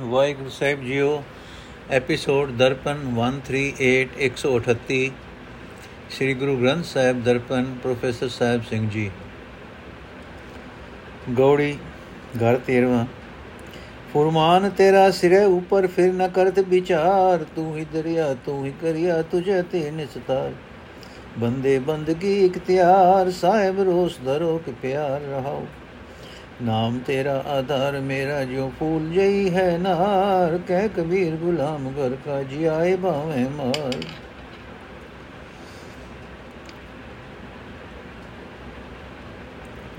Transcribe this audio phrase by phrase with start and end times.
[0.00, 1.22] ਵਾਹਿਗੁਰੂ ਸਾਹਿਬ ਜੀਓ,
[1.90, 5.10] episode Darpan 138 138
[6.10, 9.10] Sri Guru Granth Sahib Darpan, professor Sahib Singh ji.
[11.36, 11.76] Gauri,
[12.36, 13.04] ਘਰ 13ਵਾਂ
[14.12, 19.62] ਫੁਰਮਾਨ ਤੇਰਾ ਸਿਰੇ ਉੱਪਰ ਫਿਰ ਨ ਕਰਤ ਵਿਚਾਰ, ਤੂੰ ਹੀ ਦਰਿਆ, ਤੂੰ ਹੀ ਕਰਿਆ ਤੁਝੇ
[19.62, 20.52] ਤੇ ਨਿਸਤਾਰ।
[21.38, 25.66] ਬੰਦੇ ਬੰਦਗੀ ਇਖਤਿਆਰ ਸਾਹਿਬ ਰੋਸ ਧਰੋ ਕਿ ਪਿਆਰ ਰਹਾਓ।
[26.62, 32.96] ਨਾਮ ਤੇਰਾ ਆਧਾਰ ਮੇਰਾ ਜੋ ਫੂਲ ਜਈ ਹੈ ਨਾਰ, ਕਹਿ ਕਬੀਰ ਗੁਲਾਮ ਘਰ ਕਾ ਜਿਆਏ
[32.96, 33.96] ਭਾਵੇਂ ਮਾਰ।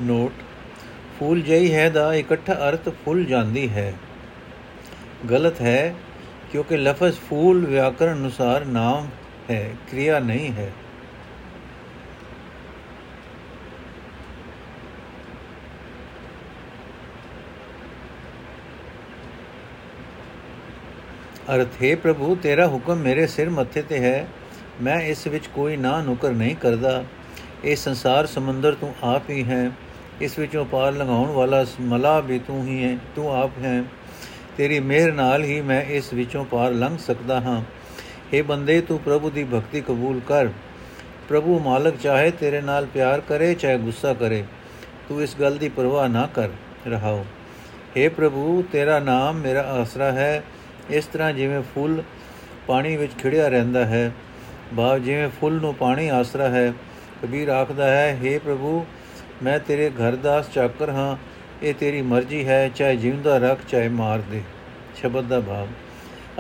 [0.02, 0.32] ਨੋਟ,
[1.20, 3.94] ਫੂਲ ਜਈ ਹੈ ਦਾ ਇਕੱਠਾ ਅਰਥ ਫੁੱਲ ਜਾਂਦੀ ਹੈ।
[5.30, 5.96] ਗਲਤ ਹੈ,
[6.52, 9.08] ਕਿਉਂਕਿ ਲਫ਼ਜ਼ ਫੂਲ ਵਿਆਕਰਣ ਅਨੁਸਾਰ ਨਾਮ
[9.50, 10.72] ਹੈ, ਕਿਰਿਆ ਨਹੀਂ ਹੈ।
[21.50, 24.28] ਅਰਥ, ਹੈ ਪ੍ਰਭੂ, ਤੇਰਾ ਹੁਕਮ ਮੇਰੇ ਸਿਰ ਮੱਥੇ ਤੇ ਹੈ।
[24.82, 27.04] ਮੈਂ ਇਸ ਵਿੱਚ ਕੋਈ ਨਾ ਨੁਕਰ ਨਹੀਂ ਕਰਦਾ।
[27.66, 29.72] ਇਹ ਸੰਸਾਰ ਸਮੁੰਦਰ ਤੂੰ ਆਪ ਹੀ ਹੈ।
[30.22, 33.84] ਇਸ ਵਿੱਚੋਂ ਪਾਰ ਲੰਘਾਉਣ ਵਾਲਾ ਮਲਾ ਵੀ ਤੂੰ ਹੀ ਹੈ, ਤੂੰ ਆਪ ਹੈ।
[34.58, 37.62] ਤੇਰੀ ਮਿਹਰ ਨਾਲ ਹੀ ਮੈਂ ਇਸ ਵਿੱਚੋਂ ਪਾਰ ਲੰਘ ਸਕਦਾ ਹਾਂ।
[38.34, 40.48] हे ਬੰਦੇ, ਤੂੰ ਪ੍ਰਭੂ ਦੀ ਭਗਤੀ ਕਬੂਲ ਕਰ।
[41.30, 44.44] ਪ੍ਰਭੂ ਮਾਲਕ ਚਾਹੇ ਤੇਰੇ ਨਾਲ ਪਿਆਰ ਕਰੇ, ਚਾਹੇ ਗੁੱਸਾ ਕਰੇ।
[45.10, 46.50] ਤੂੰ ਇਸ ਗੱਲ ਦੀ ਪਰਵਾਹ ਨਾ ਕਰ,
[46.88, 47.26] ਰਹਾਓ।
[47.98, 50.44] हे ਪ੍ਰਭੂ, ਤੇਰਾ ਨਾਮ ਮੇਰਾ ਆਸਰਾ ਹੈ।
[50.92, 52.04] ਇਸ ਤਰ੍ਹਾਂ ਜਿਵੇਂ ਫੁੱਲ
[52.68, 54.12] ਪਾਣੀ ਵਿੱਚ ਖਿੜਿਆ ਰਹਿੰਦਾ ਹੈ,
[54.78, 56.74] ਭਾਵ ਜਿਵੇਂ ਫੁੱਲ ਨੂੰ ਪਾਣੀ ਆਸਰਾ ਹੈ,
[57.24, 58.86] ਕਬੀਰ ਆਖਦਾ ਹੈ हे ਪ੍ਰਭੂ,
[59.44, 61.18] ਮੈਂ ਤੇਰੇ ਘਰ ਦਾ ਚਾਕਰ ਹਾਂ,
[61.64, 64.42] ਇਹ ਤੇਰੀ ਮਰਜ਼ੀ ਹੈ, ਚਾਹੇ ਜਿਉਂਦਾ ਰੱਖ, ਚਾਹੇ ਮਾਰ ਦੇ।
[64.96, 65.68] ਸ਼ਬਦ ਦਾ ਭਾਵ।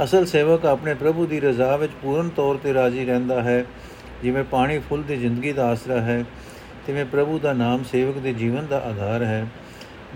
[0.03, 3.66] ਅਸਲ ਸੇਵਕ ਆਪਣੇ ਪ੍ਰਭੂ ਦੀ ਰਜ਼ਾ ਵਿੱਚ ਪੂਰਨ ਤੌਰ ਤੇ ਰਾਜ਼ੀ ਰਹਿੰਦਾ ਹੈ,
[4.23, 6.23] ਜਿਵੇਂ ਪਾਣੀ ਫੁੱਲ ਦੀ ਜ਼ਿੰਦਗੀ ਦਾ ਆਸਰਾ ਹੈ,
[6.88, 9.47] ਤਿਵੇਂ ਪ੍ਰਭੂ ਦਾ ਨਾਮ ਸੇਵਕ ਦੇ ਜੀਵਨ ਦਾ ਆਧਾਰ ਹੈ।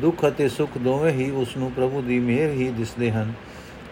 [0.02, 3.33] ਦੁੱਖ ਅਤੇ ਸੁੱਖ ਦੋਵੇਂ ਹੀ ਉਸ ਨੂੰ ਪ੍ਰਭੂ ਦੀ ਮਿਹਰ ਹੀ ਦਿਸਦੇ ਹਨ।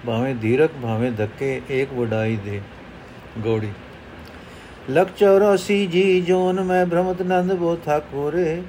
[0.07, 2.61] ਭਾਵੇਂ ਧੀਰਕ ਭਾਵੇਂ ਧੱਕੇ ਏਕ ਵਡਾਈ ਦੇ
[3.39, 3.73] ਗੋੜੀ
[4.91, 8.61] ਲਖ 84 ਜੀ ਜੋਨ ਮੈਂ ਭ੍ਰਮਤ ਨੰਦ ਬੋ ਠਾਕੁਰੇ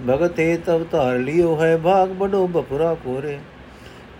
[0.00, 3.38] भगत हे तब तार लियो है भाग बड़ो बपुरा कोरे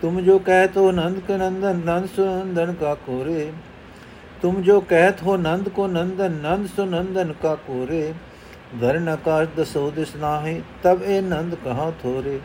[0.03, 3.45] तुम जो कहत हो नंद के नंदन नंद सुनंदन का कोरे
[4.43, 8.03] तुम जो कहत हो नंद को नंदन नंद सुनंदन का कोरे
[8.81, 12.41] धरण आकाश दसो दिस नाहे तब ए नंद कहाँ थोरे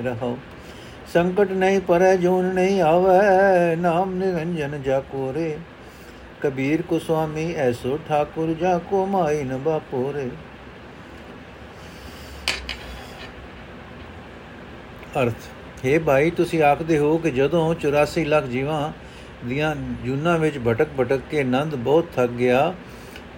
[0.00, 0.32] रहो
[1.13, 5.57] ਸੰਕਟ ਨਹੀਂ ਪਰੈ, ਜੋਨ ਨਹੀਂ ਆਵੇ, ਨਾਮ ਨਿਰੰਜਨ ਜਾ ਕੋ ਰੇ।
[6.41, 10.29] ਕਬੀਰ ਕੋ ਸੁਆਮੀ, ਐਸੋ ਠਾਕੁਰ ਜਾ ਕੋ ਮਾਈ ਨ ਬਾਪੋ ਰੇ।
[15.21, 18.91] ਅਰਥ, ਹੈ ਭਾਈ, ਤੁਸੀਂ ਆਖਦੇ ਹੋ ਕਿ ਜਦੋਂ 84 ਲੱਖ ਜੀਵਾਂ
[19.47, 22.73] ਦੀਆਂ ਜੁਨਾ ਵਿੱਚ ਭਟਕ ਭਟਕ ਕੇ ਆਨੰਦ ਬਹੁਤ ਥੱਕ ਗਿਆ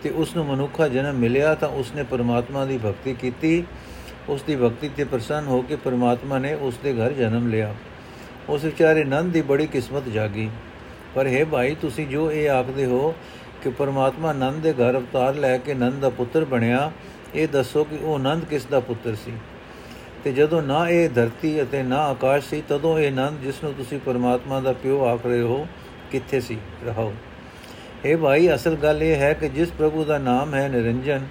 [0.03, 3.63] ਤੇ ਉਸ ਨੂੰ ਮਨੁੱਖਾ ਜਨਮ ਮਿਲਿਆ, ਤਾਂ ਉਸਨੇ ਪਰਮਾਤਮਾ ਦੀ ਭਗਤੀ ਕੀਤੀ।
[4.29, 7.75] ਉਸ ਦੀ ਭਗਤੀ ਤੇ ਪ੍ਰਸੰਨ ਹੋ ਕੇ ਪਰਮਾਤਮਾ ਨੇ ਉਸ ਦੇ ਘਰ ਜਨਮ ਲਿਆ।
[8.49, 10.49] ਉਸ ਵਿਚਾਰੇ ਨੰਦ ਦੀ ਬੜੀ ਕਿਸਮਤ ਜਾਗੀ।
[11.15, 13.15] ਪਰ ਹੈ ਭਾਈ, ਤੁਸੀਂ ਜੋ ਇਹ ਆਖਦੇ ਹੋ
[13.63, 16.91] ਕਿ ਪਰਮਾਤਮਾ ਨੰਦ ਦੇ ਘਰ ਅਵਤਾਰ ਲੈ ਕੇ ਨੰਦ ਦਾ ਪੁੱਤਰ ਬਣਿਆ,
[17.35, 19.31] ਇਹ ਦੱਸੋ ਕਿ ਉਹ ਨੰਦ ਕਿਸ ਦਾ ਪੁੱਤਰ ਸੀ?
[20.23, 23.99] ਤੇ ਜਦੋਂ ਨਾ ਇਹ ਧਰਤੀ ਅਤੇ ਨਾ ਆਕਾਸ਼ ਸੀ, ਤਦੋਂ ਇਹ ਨੰਦ ਜਿਸ ਨੂੰ ਤੁਸੀਂ
[23.99, 25.67] ਪਰਮਾਤਮਾ ਦਾ ਪਿਓ ਆਖ ਰਹੇ ਹੋ,
[26.11, 26.57] ਕਿੱਥੇ ਸੀ?
[26.85, 27.13] ਰਹਾਓ।
[28.05, 31.21] ਇਹ ਭਾਈ, ਅਸਲ ਗੱਲ ਇਹ ਹੈ ਕਿ ਜਿਸ ਪ੍ਰਭੂ ਦਾ ਨਾਮ ਹੈ ਨਿਰੰਜਨ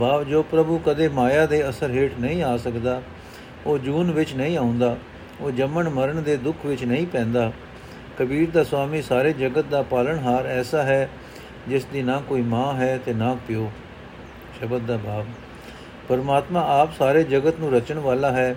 [0.00, 3.00] ਭਾਵ ਜੋ ਪ੍ਰਭੂ ਕਦੇ ਮਾਇਆ ਦੇ ਅਸਰ ਹੇਠ ਨਹੀਂ ਆ ਸਕਦਾ,
[3.66, 4.96] ਉਹ ਜੂਨ ਵਿੱਚ ਨਹੀਂ ਆਉਂਦਾ,
[5.40, 7.50] ਉਹ ਜੰਮਣ ਮਰਨ ਦੇ ਦੁੱਖ ਵਿੱਚ ਨਹੀਂ ਪੈਂਦਾ।
[8.18, 11.08] ਕਬੀਰ ਦਾ ਸੁਆਮੀ ਸਾਰੇ ਜਗਤ ਦਾ ਪਾਲਣਹਾਰ ਐਸਾ ਹੈ,
[11.68, 13.70] ਜਿਸ ਦੀ ਨਾ ਕੋਈ ਮਾਂ ਹੈ ਤੇ ਨਾ ਪਿਓ।
[14.60, 15.24] ਸ਼ਬਦ ਦਾ ਭਾਵ,
[16.08, 18.54] ਪਰਮਾਤਮਾ ਆਪ ਸਾਰੇ ਜਗਤ ਨੂੰ ਰਚਣ ਵਾਲਾ ਹੈ,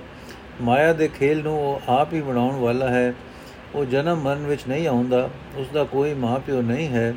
[0.62, 3.14] ਮਾਇਆ ਦੇ ਖੇਲ ਨੂੰ ਉਹ ਆਪ ਹੀ ਬਣਾਉਣ ਵਾਲਾ ਹੈ।
[3.76, 7.14] ਉਹ ਜਨਮ ਮਰਨ ਵਿੱਚ ਨਹੀਂ ਆਉਂਦਾ ਉਸ ਦਾ ਕੋਈ ਮਾਪਿਓ ਨਹੀਂ ਹੈ।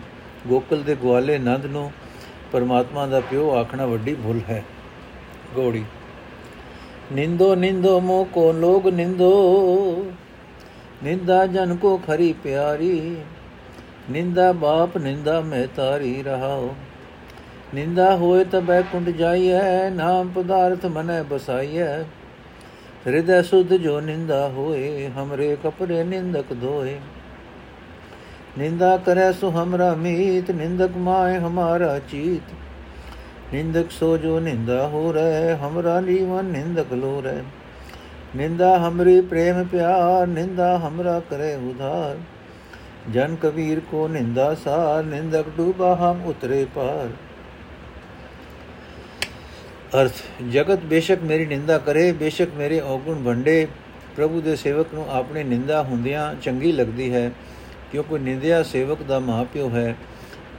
[0.47, 1.91] ਗੋਕਲ ਦੇ ਗਵਾਲੇ ਨੰਦ ਨੂੰ
[2.53, 4.65] ਪਰਮਾਤਮਾ ਦਾ ਪਿਓ ਆਖਣਾ ਵੱਡੀ ਭੁੱਲ ਹੈ।
[5.55, 5.85] ਗੋੜੀ।
[7.13, 10.13] ਨਿੰਦੋ ਨਿੰਦੋ ਮੋ ਕੋ ਲੋਗ ਨਿੰਦੋ।
[11.05, 13.17] ਨਿੰਦਾ ਜਨ ਕੋ ਖਰੀ ਪਿਆਰੀ।
[14.11, 16.75] ਨਿੰਦਾ ਬਾਪ, ਨਿੰਦਾ ਮੈਂ ਤਾਰੀ ਰਹਾਓ
[17.75, 22.03] ਨਿੰਦਾ ਹੋਏ ਤਾਂ ਬੈਕੁੰਠ ਜਾਈਐ, ਨਾਮ ਪਦਾਰਥ ਮਨੈ ਬਸਾਈਐ।
[23.07, 27.01] ਹਿਰਦੈ ਸੁਧ ਜੋ ਨਿੰਦਾ ਹੋਏ, ਹਮਰੇ ਕਪੜੇ ਨਿੰਦਕ ਧੋਏ।
[28.59, 32.53] ਨਿੰਦਾ ਕਰੈ ਸੋ ਹਮਰਾ ਮੀਤ, ਨਿੰਦਕ ਮਾਏ ਹਮਾਰਾ ਚੀਤ।
[33.55, 37.43] ਨਿੰਦਕ ਸੋ ਜੋ ਨਿੰਦਾ ਹੋ ਰਹਿ ਹਮਰਾ ਲੀਵਨ ਨਿੰਦਕ ਲੋ ਰਹਿ
[38.37, 42.19] ਨਿੰਦਾ ਹਮਰੀ ਪ੍ਰੇਮ ਪਿਆਰ, ਨਿੰਦਾ ਹਮਰਾ ਕਰੇ ਉਧਾਰ।
[43.13, 47.09] ਜਨ ਕਬੀਰ ਕੋ ਨਿੰਦਾ ਸਾਰ, ਨਿੰਦਕ ਡੂਬਾ ਹਮ ਉਤਰੇ ਪਾਰ।
[49.95, 50.13] ਅਰਥ,
[50.53, 53.67] ਜਗਤ ਬੇਸ਼ੱਕ ਮੇਰੀ ਨਿੰਦਾ ਕਰੇ, ਬੇਸ਼ੱਕ ਮੇਰੇ ਔਗੁਣ ਵੰਡੇ।
[54.17, 57.31] ਪ੍ਰਭੂ ਦੇ ਸੇਵਕ ਨੂੰ ਆਪਣੀ ਨਿੰਦਾ ਹੁੰਦਿਆਂ ਚੰਗੀ ਲੱਗਦੀ ਹੈ।
[57.93, 59.95] ਕਿਉਂਕਿ ਨਿੰਦਿਆ ਸੇਵਕ ਦਾ ਮਾਪਿਓ ਹੈ,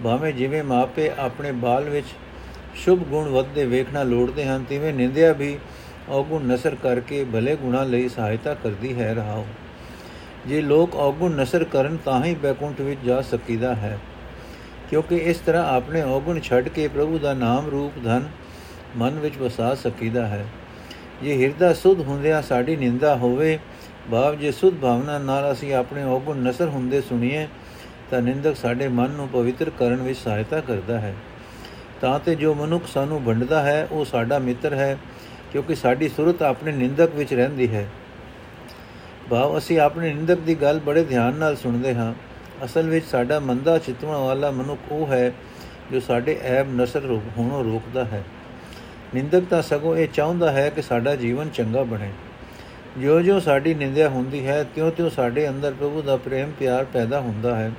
[0.04, 2.08] ਭਾਵੇਂ ਜਿਵੇਂ ਮਾਪੇ ਆਪਣੇ ਬਾਲ ਵਿੱਚ
[2.76, 5.58] ਸ਼ੁਭ ਗੁਣ ਵੱਧਦੇ ਵੇਖਣਾ ਲੋੜਦੇ ਹਨ, ਤਿਵੇਂ ਨਿੰਦਿਆ ਵੀ
[6.10, 9.46] ਔਗੁਣ ਨਸਰ ਕਰਕੇ ਭਲੇ ਗੁਣਾ ਲਈ ਸਹਾਇਤਾ ਕਰਦੀ ਹੈ ਰਹਾਓ
[10.48, 13.98] ਜੇ ਲੋਕ ਔਗੁਣ ਨਸਰ ਕਰਨ ਤਾਂ ਹੀ ਬੈਕੁੰਠ ਵਿੱਚ ਜਾ ਸਕੀਦਾ ਹੈ,
[14.90, 18.28] ਕਿਉਂਕਿ ਇਸ ਤਰ੍ਹਾਂ ਆਪਣੇ ਔਗੁਣ ਛੱਡ ਕੇ ਪ੍ਰਭੂ ਦਾ ਨਾਮ ਰੂਪ ਧਨ
[18.98, 20.46] ਮਨ ਵਿੱਚ ਵਸਾ ਸਕੀਦਾ ਹੈ।
[21.24, 23.58] ਜੇ ਹਿਰਦਾ ਸੁਧ ਹੁੰਦਿਆਂ ਸਾਡੀ ਨਿੰਦਾ ਹੋਵੇ
[24.12, 27.48] ਭਾਵ ਜੇ ਸੁਧ ਭਾਵਨਾ ਨਾਲ ਅਸੀਂ ਆਪਣੇ ਔਗੁਣ ਨਸਰ ਹੁੰਦੇ ਸੁਣੀਏ,
[28.12, 31.16] ਤਾਂ ਨਿੰਦਕ ਸਾਡੇ ਮਨ ਨੂੰ ਪਵਿੱਤਰ ਕਰਨ ਵਿੱਚ ਸਹਾਇਤਾ ਕਰਦਾ ਹੈ।
[32.02, 34.98] ਤਾਂ ਤੇ ਜੋ ਮਨੁੱਖ ਸਾਨੂੰ ਵੰਡਦਾ ਹੈ, ਉਹ ਸਾਡਾ ਮਿੱਤਰ ਹੈ,
[35.52, 37.88] ਕਿਉਂਕਿ ਸਾਡੀ ਸੁਰਤ ਆਪਣੇ ਨਿੰਦਕ ਵਿੱਚ ਰਹਿੰਦੀ ਹੈ।
[39.30, 42.14] ਭਾਵ ਅਸੀਂ ਆਪਣੇ ਨਿੰਦਕ ਦੀ ਗੱਲ ਬੜੇ ਧਿਆਨ ਨਾਲ ਸੁਣਦੇ ਹਾਂ।
[42.66, 45.32] ਅਸਲ ਵਿੱਚ ਸਾਡਾ ਮੰਦਾ ਚਿਤਵਣ ਵਾਲਾ ਮਨੁੱਖ ਉਹ ਹੈ,
[45.92, 48.24] ਜੋ ਸਾਡੇ ਐਬ ਨਸਰ ਹੋਣੋਂ ਰੋਕਦਾ ਹੈ।
[49.16, 52.10] ਨਿੰਦਕ ਤਾਂ ਸਗੋਂ ਇਹ ਚਾਹੁੰਦਾ ਹੈ ਕਿ ਸਾਡਾ ਜੀਵਨ ਚੰਗਾ ਬਣੇ।
[52.98, 57.72] ਜਿਉਂ-ਜਿਉਂ ਸਾਡੀ ਨਿੰਦਿਆ ਹੁੰਦੀ ਹੈ, ਤਿਉਂ-ਤਿਉਂ ਸਾਡੇ ਅੰਦਰ ਪ੍ਰਭੂ ਦਾ ਪ੍ਰੇਮ, ਪਿਆਰ ਪੈਦਾ ਹੁੰਦਾ ਹੈ।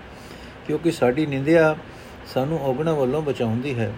[0.66, 1.76] ਕਿਉਂਕਿ ਸਾਡੀ ਨਿੰਦਿਆ
[2.34, 3.92] ਸਾਨੂੰ ਔਗਣਾ ਵੱਲੋਂ ਬਚਾਉਂਦੀ ਹੈ।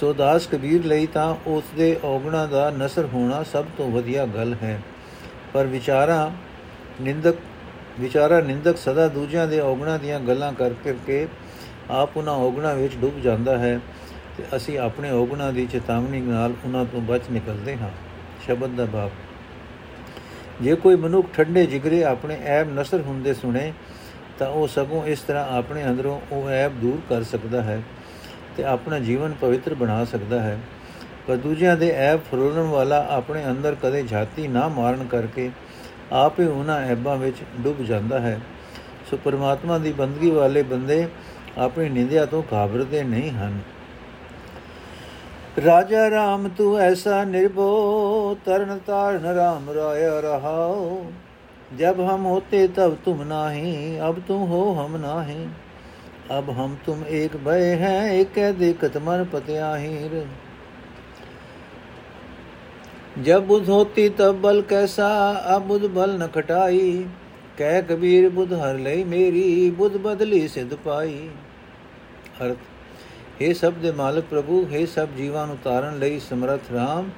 [0.00, 4.54] ਸੋ ਦਾਸ ਕਬੀਰ ਲਈ ਤਾਂ ਉਸ ਦੇ ਔਗਣਾ ਦਾ ਨਸਰ ਹੋਣਾ ਸਭ ਤੋਂ ਵਧੀਆ ਗੱਲ
[4.62, 4.82] ਹੈ।
[5.52, 6.32] ਪਰ ਵਿਚਾਰਾ
[7.00, 7.34] ਨਿੰਦਕ
[8.00, 11.28] ਵਿਚਾਰਾ ਨਿੰਦਕ ਸਦਾ ਦੂਜਿਆਂ ਦੇ ਔਗਣਾ ਦੀਆਂ ਗੱਲਾਂ ਕਰਕੇ ਕੇ
[11.90, 13.80] ਆਪ ਉਹਨਾਂ ਔਗਣਾ ਵਿੱਚ ਡੁੱਬ ਜਾਂਦਾ ਹੈ
[14.36, 17.90] ਤੇ ਅਸੀਂ ਆਪਣੇ ਔਗਣਾ ਦੀ ਚੇਤਾਵਨੀ ਨਾਲ ਉਹਨਾਂ ਤੋਂ ਬਚ ਨਿਕਲਦੇ ਹਾਂ।
[18.46, 19.10] ਸ਼ਬਦ ਦਾ ਭਾਵ
[20.62, 23.72] ਜੇ ਕੋਈ ਮਨੁੱਖ ਠੰਡੇ ਜਿਗਰੇ ਆਪਣੇ ਐਬ ਨਸਰ ਹੁੰਦੇ ਸੁਣੇ,
[24.38, 27.82] ਤਾਂ ਉਹ ਸਗੋਂ ਇਸ ਤਰ੍ਹਾਂ ਆਪਣੇ ਅੰਦਰੋਂ ਉਹ ਐਬ ਦੂਰ ਕਰ ਸਕਦਾ ਹੈ
[28.56, 30.58] ਤੇ ਆਪਣਾ ਜੀਵਨ ਪਵਿੱਤਰ ਬਣਾ ਸਕਦਾ ਹੈ।
[31.26, 35.50] ਪਰ ਦੂਜਿਆਂ ਦੇ ਐਬ ਫਰੋਲਣ ਵਾਲਾ ਆਪਣੇ ਅੰਦਰ ਕਦੇ ਝਾਤੀ ਨਾ ਮਾਰਨ ਕਰਕੇ
[36.12, 38.40] ਆਪ ਹੀ ਉਹਨਾਂ ਐਬਾਂ ਵਿੱਚ ਡੁੱਬ ਜਾਂਦਾ ਹੈ।
[39.10, 41.06] ਸੋ ਪਰਮਾਤਮਾ ਦੀ ਬੰਦਗੀ ਵਾਲੇ ਬੰਦੇ
[41.58, 43.58] ਆਪਣੀ ਨਿੰਦਿਆ ਤੋਂ ਘਾਬਰਦੇ ਨਹੀਂ ਹਨ।
[45.62, 51.04] ਰਾਜਾ RAM ਤੂੰ ਐਸਾ ਨਿਰਭਉ, ਤਰਨ ਤਾਰਨ RAM ਰਾਇਆ ਰਹਾਉ।
[51.78, 55.46] ਜਬ ਹਮ ਹੋਤੇ ਤਬ ਤੁਮ ਨਾਹੀ, ਅਬ ਤੁਮ ਹੋ ਹਮ ਨਾਹੀ।
[56.38, 60.24] ਅਬ ਹਮ ਤੁਮ ਏਕ ਭਏ ਹੈ, ਏਕੈ ਦੇਖਤ ਮਨ ਪਤਿਆਹੀਰ।
[63.22, 67.06] ਜਬ ਬੁਧ ਹੋਤੀ ਤਬ ਬਲ ਕੈਸਾ, ਅਬ ਬੁਧ ਬਲ ਨ ਖਟਾਈ।
[67.58, 71.28] ਕਹਿ ਕਬੀਰ ਬੁਧ ਹਰ ਲਈ ਮੇਰੀ, ਬੁਧ ਬਦਲੀ ਸਿਧ ਪਾਈ।
[72.42, 72.73] ਅਰਥ
[73.39, 77.09] हे ਸਭ ਦੇ ਮਾਲਕ ਪ੍ਰਭੂ हे ਸਭ ਜੀਵਾਂ ਨੂੰ ਤਾਰਨ ਲਈ ਸਮਰਥ RAM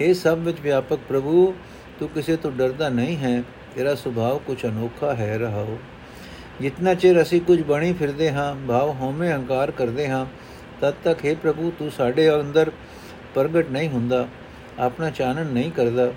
[0.00, 1.52] हे ਸਭ ਵਿੱਚ ਵਿਆਪਕ ਪ੍ਰਭੂ
[1.98, 3.42] ਤੂੰ ਕਿਸੇ ਤੋਂ ਡਰਦਾ ਨਹੀਂ ਹੈ
[3.74, 5.78] ਤੇਰਾ ਸੁਭਾਅ ਕੁਝ ਅਨੋਖਾ ਹੈ ਰਹਾਓ
[6.60, 10.24] ਜਿਤਨਾ ਚਿਰ ਅਸੀਂ ਕੁਝ ਬਣੀ ਫਿਰਦੇ ਹਾਂ ਭਾਵ ਹਉਮੈ ਹੰਕਾਰ ਕਰਦੇ ਹਾਂ
[10.80, 12.70] ਤਦ ਤੱਕ हे ਪ੍ਰਭੂ ਤੂੰ ਸਾਡੇ ਅੰਦਰ
[13.34, 14.26] ਪ੍ਰਗਟ ਨਹੀਂ ਹੁੰਦਾ
[14.78, 16.10] ਆਪਣਾ ਚਾਨਣ ਨਹੀਂ ਕਰਦਾ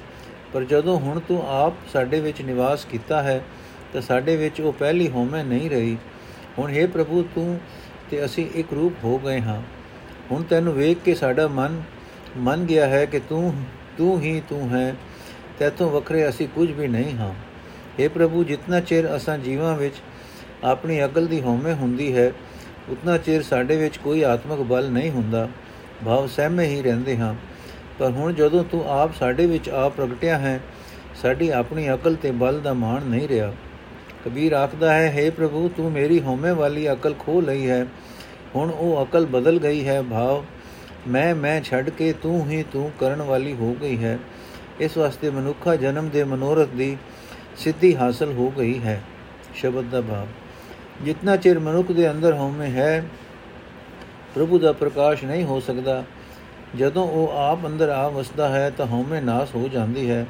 [0.53, 3.41] ਪਰ ਜਦੋਂ ਹੁਣ ਤੂੰ ਆਪ ਸਾਡੇ ਵਿੱਚ ਨਿਵਾਸ ਕੀਤਾ ਹੈ
[3.93, 5.97] ਤਾਂ ਸਾਡੇ ਵਿੱਚ ਉਹ ਪਹਿਲੀ ਹਉਮੈ ਨਹੀਂ ਰਹੀ
[6.57, 7.59] ਹੁਣ हे ਪ੍ਰਭੂ ਤੂੰ
[8.10, 9.62] ਤੇ ਅਸੀਂ ਇੱਕ ਰੂਪ ਹੋ ਗਏ ਹਾਂ।
[10.30, 11.82] ਹੁਣ ਤੈਨੂੰ ਵੇਖ ਕੇ ਸਾਡਾ ਮਨ,
[12.36, 13.54] ਮੰਨ ਗਿਆ ਹੈ ਕਿ ਤੂੰ
[13.98, 14.94] ਤੂੰ ਹੀ ਤੂੰ ਹੈ।
[15.58, 17.34] ਤੇਤੋਂ ਵੱਖਰੇ ਅਸੀਂ ਕੁਝ ਵੀ ਨਹੀਂ ਹਾਂ।
[18.02, 19.94] हे ਪ੍ਰਭੂ, ਜਿੰਨਾ ਚਿਰ ਅਸਾਂ ਜੀਵਾਂ ਵਿੱਚ
[20.64, 22.32] ਆਪਣੀ ਅਕਲ ਦੀ ਹਉਮੈ ਹੁੰਦੀ ਹੈ,
[22.88, 25.48] ਉਤਨਾ ਚਿਰ ਸਾਡੇ ਵਿੱਚ ਕੋਈ ਆਤਮਿਕ ਬਲ ਨਹੀਂ ਹੁੰਦਾ।
[26.06, 27.34] ਭਾਵ ਸਹਿਮੇ ਹੀ ਰਹਿੰਦੇ ਹਾਂ।
[27.98, 30.60] ਪਰ ਹੁਣ ਜਦੋਂ ਤੂੰ ਆਪ ਸਾਡੇ ਵਿੱਚ ਆ ਪ੍ਰਗਟਿਆ ਹੈ,
[31.22, 33.52] ਸਾਡੀ ਆਪਣੀ ਅਕਲ ਤੇ ਬਲ ਦਾ ਮਾਣ ਨਹੀਂ ਰਿਹਾ।
[34.24, 37.86] ਕਬੀਰ ਆਖਦਾ ਹੈ हे ਪ੍ਰਭੂ, ਤੂੰ ਮੇਰੀ ਹਉਮੈ ਵਾਲੀ ਅਕਲ ਖੋ ਲਈ ਹੈ।
[38.56, 40.44] ਹੁਣ ਉਹ ਅਕਲ ਬਦਲ ਗਈ ਹੈ, ਭਾਵ
[41.08, 44.18] ਮੈਂ ਮੈਂ ਛੱਡ ਕੇ ਤੂੰ ਹੀ ਤੂੰ ਕਰਨ ਵਾਲੀ ਹੋ ਗਈ ਹੈ।
[44.80, 46.96] ਇਸ ਵਾਸਤੇ ਮਨੁੱਖਾ ਜਨਮ ਦੇ ਮਨੋਰਥ ਦੀ
[47.56, 49.02] ਸਿੱਧੀ ਹਾਸਲ ਹੋ ਗਈ ਹੈ।
[49.54, 50.26] ਸ਼ਬਦ ਦਾ ਭਾਵ।
[51.04, 53.04] ਜਿੰਨਾ ਚਿਰ ਮਨੁੱਖ ਦੇ ਅੰਦਰ ਹਉਮੈ ਹੈ,
[54.34, 56.04] ਪ੍ਰਭੂ ਦਾ ਪ੍ਰਕਾਸ਼ ਨਹੀਂ ਹੋ ਸਕਦਾ।
[56.76, 60.26] ਜਦੋਂ ਉਹ ਆਪ ਅੰਦਰ ਆ ਵਸਦਾ ਹੈ, ਤਾਂ ਹਉਮੈ ਨਾਸ ਹੋ ਜਾਂਦੀ ਹੈ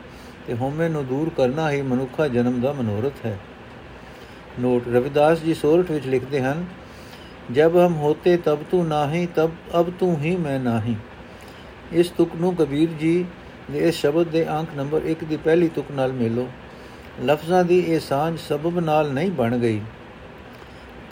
[0.46, 3.38] ਤੇ ਹਉਮੈ ਨੂੰ ਦੂਰ ਕਰਨਾ ਹੀ ਮਨੁੱਖਾ ਜਨਮ ਦਾ ਮਨੋਰਥ ਹੈ।
[4.58, 6.64] ਨੋਟ ਰਵਿਦਾਸ ਜੀ ਸੋਰਠ ਵਿੱਚ ਲਿਖਦੇ ਹਨ,
[7.52, 10.96] ਜਬ ਹਮ ਹੋਤੇ ਤਬ ਤੂੰ ਨਾਹੀ, ਤਬ ਅਬ ਤੂੰ ਹੀ ਮੈਂ ਨਾਹੀ।
[11.92, 13.24] ਇਸ ਤੁਕ ਨੂੰ ਕਬੀਰ ਜੀ
[13.70, 16.46] ਦੇ ਇਸ ਸ਼ਬਦ ਦੇ ਅੰਕ ਨੰਬਰ 1 ਦੀ ਪਹਿਲੀ ਤੁਕ ਨਾਲ ਮੇਲੋ।
[17.24, 19.80] ਲਫ਼ਜ਼ਾਂ ਦੀ ਇਹ ਸਾਂਝ ਸਬਬ ਨਾਲ ਨਹੀਂ ਬਣ ਗਈ।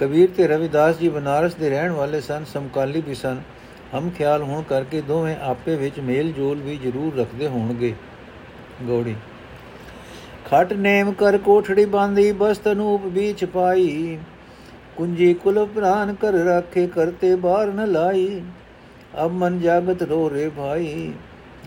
[0.01, 3.41] ਕਬੀਰ ਤੇ ਰਵਿਦਾਸ ਜੀ ਬਨਾਰਸ ਦੇ ਰਹਿਣ ਵਾਲੇ ਸਨ, ਸਮਕਾਲੀ ਵੀ ਸਨ।
[3.95, 7.95] ਹਮ ਖਿਆਲ ਹੋਣ ਕਰਕੇ ਦੋਵੇਂ ਆਪੇ ਵਿੱਚ ਮੇਲ ਜੋਲ ਵੀ ਜ਼ਰੂਰ ਰੱਖਦੇ ਹੋਣਗੇ।
[8.83, 9.15] ਗੋੜੀ
[10.47, 14.19] ਖਟ ਨੇਮ ਕਰ ਕੋਠੜੀ ਬਾਂਧੀ ਬਸਤ ਨੂਪ ਵਿੱਚ ਪਾਈ।
[14.97, 18.43] ਕੁੰਜੀ ਕੁਲ ਪ੍ਰਾਨ ਕਰ ਰੱਖੇ, ਕਰਤੇ ਬਾਹਰ ਨ ਲਾਈ।
[19.25, 21.13] ਅਬ ਮਨ ਜਾਗਤ ਰੋ ਰੇ ਭਾਈ।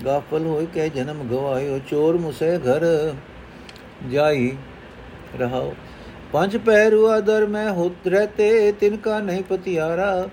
[0.06, 3.14] ਗਾਫਲ ਹੋਇ ਕੇ ਜਨਮ ਗਵਾਇਓ, ਚੋਰ ਮੁਸੇ ਘਰ
[4.12, 4.52] ਜਾਈ
[5.40, 5.74] ਰਹਾਓ।
[6.32, 10.30] ਪੰਜ ਪੈਰੂ ਆਦਰ ਮੈਂ ਹੋਤ ਰਹਤੇ, ਤਿਨ ਕਾ ਨਹੀਂ ਪਤਿਆਰਾ।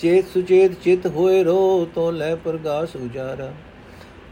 [0.00, 3.52] ਚੇਤ ਸੁਚੇਤ ਚਿਤ ਹੋਏ ਰੋ, ਤੋ ਲੈ ਪ੍ਰਗਾਸ ਉਜਾਰਾ।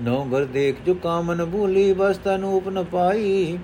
[0.03, 3.59] ਨੌ ਘਰ ਦੇਖ ਜੋ ਕਾਮਨ ਭੂਲੀ ਬਸ ਤਨੂਪ ਨ ਪਾਈ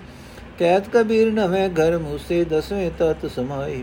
[0.58, 3.82] ਕਹਿਤ ਕਬੀਰ ਨਵੇਂ ਘਰ ਮੁਸੇ ਦਸਵੇਂ ਤਤ ਸਮਾਈ।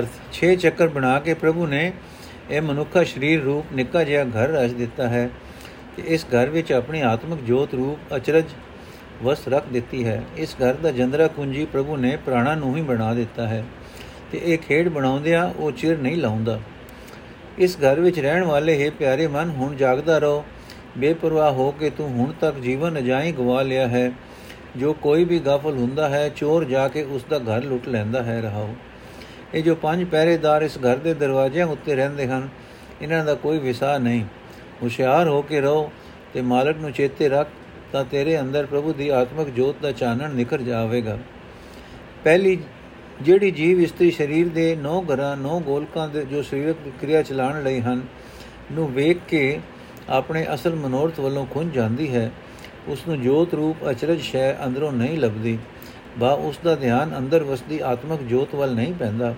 [0.00, 1.92] ਅਰਥ। 6 ਚੱਕਰ ਬਣਾ ਕੇ ਪ੍ਰਭੂ ਨੇ
[2.50, 5.28] ਇਹ ਮਨੁੱਖਾ ਸਰੀਰ ਰੂਪ ਨਿੱਕਾ ਜਿਹਾ ਘਰ ਰਚ ਦਿੱਤਾ ਹੈ
[5.96, 8.44] ਤੇ ਇਸ ਘਰ ਵਿੱਚ ਆਪਣੀ ਆਤਮਿਕ ਜੋਤ ਰੂਪ ਅਚਰਜ
[9.22, 13.12] ਵਸ ਰੱਖ ਦਿੱਤੀ ਹੈ। ਇਸ ਘਰ ਦਾ ਜੰਦਰਾ ਕੁੰਜੀ ਪ੍ਰਭੂ ਨੇ ਪ੍ਰਾਣਾ ਨੂੰ ਹੀ ਬਣਾ
[13.14, 13.64] ਦਿੱਤਾ ਹੈ
[14.32, 16.58] ਤੇ ਇਹ ਖੇਡ ਬਣਾਉਂਦਿਆਂ ਉਹ ਚਿਰ ਨਹੀਂ ਲਾਉਂਦਾ
[17.58, 20.44] ਇਸ ਘਰ ਵਿੱਚ ਰਹਿਣ ਵਾਲੇ ਹੈ ਪਿਆਰੇ ਮਨ, ਹੁਣ ਜਾਗਦਾ ਰਹੋ।
[20.98, 24.10] ਬੇਪਰਵਾਹ ਹੋ ਕੇ ਤੂੰ ਹੁਣ ਤੱਕ ਜੀਵਨ ਅਜਾਈ ਗਵਾ ਲਿਆ ਹੈ।
[24.76, 28.40] ਜੋ ਕੋਈ ਵੀ ਗਾਫਲ ਹੁੰਦਾ ਹੈ, ਚੋਰ ਜਾ ਕੇ ਉਸ ਦਾ ਘਰ ਲੁੱਟ ਲੈਂਦਾ ਹੈ।
[28.40, 28.74] ਰਹਾਓ।
[29.54, 32.48] ਇਹ ਜੋ ਪੰਜ ਪਹਿਰੇਦਾਰ ਇਸ ਘਰ ਦੇ ਦਰਵਾਜ਼ਿਆਂ ਉੱਤੇ ਰਹਿੰਦੇ ਹਨ,
[33.02, 34.24] ਇਹਨਾਂ ਦਾ ਕੋਈ ਵਿਸਾਹ ਨਹੀਂ।
[34.82, 35.90] ਹੁਸ਼ਿਆਰ ਹੋ ਕੇ ਰਹੋ
[36.34, 37.48] ਤੇ ਮਾਲਕ ਨੂੰ ਚੇਤੇ ਰੱਖ,
[37.92, 41.18] ਤਾਂ ਤੇਰੇ ਅੰਦਰ ਪ੍ਰਭੂ ਦੀ ਆਤਮਿਕ ਜੋਤ ਦਾ ਚਾਨਣ ਨਿਕਲ ਜਾਵੇਗਾ।
[42.24, 42.58] ਪਹਿਲੀ,
[43.22, 47.80] ਜਿਹੜੀ ਜੀਵ ਇਸਤਰੀ ਸਰੀਰ ਦੇ ਨੌ ਘਰਾਂ, ਨੌ ਗੋਲਕਾਂ ਦੇ, ਜੋ ਸਰੀਰਕ ਕਿਰਿਆ ਚਲਾਉਣ ਲਈ
[47.80, 48.02] ਹਨ,
[48.72, 49.60] ਨੂੰ ਵੇਖ ਕੇ
[50.08, 52.30] ਆਪਣੇ ਅਸਲ ਮਨੋਰਥ ਵੱਲੋਂ ਖੁੰਝ ਜਾਂਦੀ ਹੈ।
[52.88, 55.58] ਉਸ ਨੂੰ ਜੋਤ ਰੂਪ ਅਚਰਜ ਸ਼ੈ ਅੰਦਰੋਂ ਨਹੀਂ ਲੱਭਦੀ।
[56.18, 59.34] ਬਾ ਉਸ ਦਾ ਧਿਆਨ ਅੰਦਰ ਵਸਦੀ ਆਤਮਿਕ ਜੋਤ ਵੱਲ ਨਹੀਂ ਪੈਂਦਾ।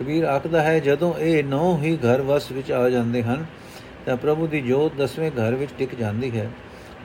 [0.00, 3.44] ਕਬੀਰ ਆਖਦਾ ਹੈ, ਜਦੋਂ ਇਹ ਨੌ ਹੀ ਘਰ ਵਸ ਵਿੱਚ ਆ ਜਾਂਦੇ ਹਨ,
[4.06, 6.50] ਤਾਂ ਪ੍ਰਭੂ ਦੀ ਜੋਤ ਦਸਵੇਂ ਘਰ ਵਿੱਚ ਟਿਕ ਜਾਂਦੀ ਹੈ।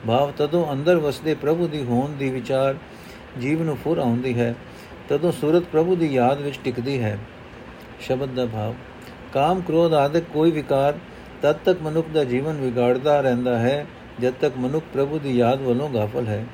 [0.07, 2.75] ਭਾਵ ਤਦੋਂ ਅੰਦਰ ਵਸਦੇ ਪ੍ਰਭੂ ਦੀ ਹੋਂਦ ਦੀ ਵਿਚਾਰ
[3.39, 4.55] ਜੀਵ ਨੂੰ ਫੁਰ ਆਉਂਦੀ ਹੈ,
[5.09, 7.17] ਤਦੋਂ ਸੂਰਤ ਪ੍ਰਭੂ ਦੀ ਯਾਦ ਵਿੱਚ ਟਿਕਦੀ ਹੈ।
[7.99, 8.73] ਸ਼ਬਦ ਦਾ ਭਾਵ,
[9.33, 10.97] ਕਾਮ ਕ੍ਰੋਧ ਆਦਿਕ ਕੋਈ ਵਿਕਾਰ
[11.41, 13.85] ਤਦ ਤੱਕ ਮਨੁੱਖ ਦਾ ਜੀਵਨ ਵਿਗਾੜਦਾ ਰਹਿੰਦਾ ਹੈ,
[14.21, 16.45] ਜਦ ਤੱਕ ਮਨੁੱਖ ਪ੍ਰਭੂ ਦੀ ਯਾਦ ਵੱਲੋਂ ਗਾਫਲ ਹੈ।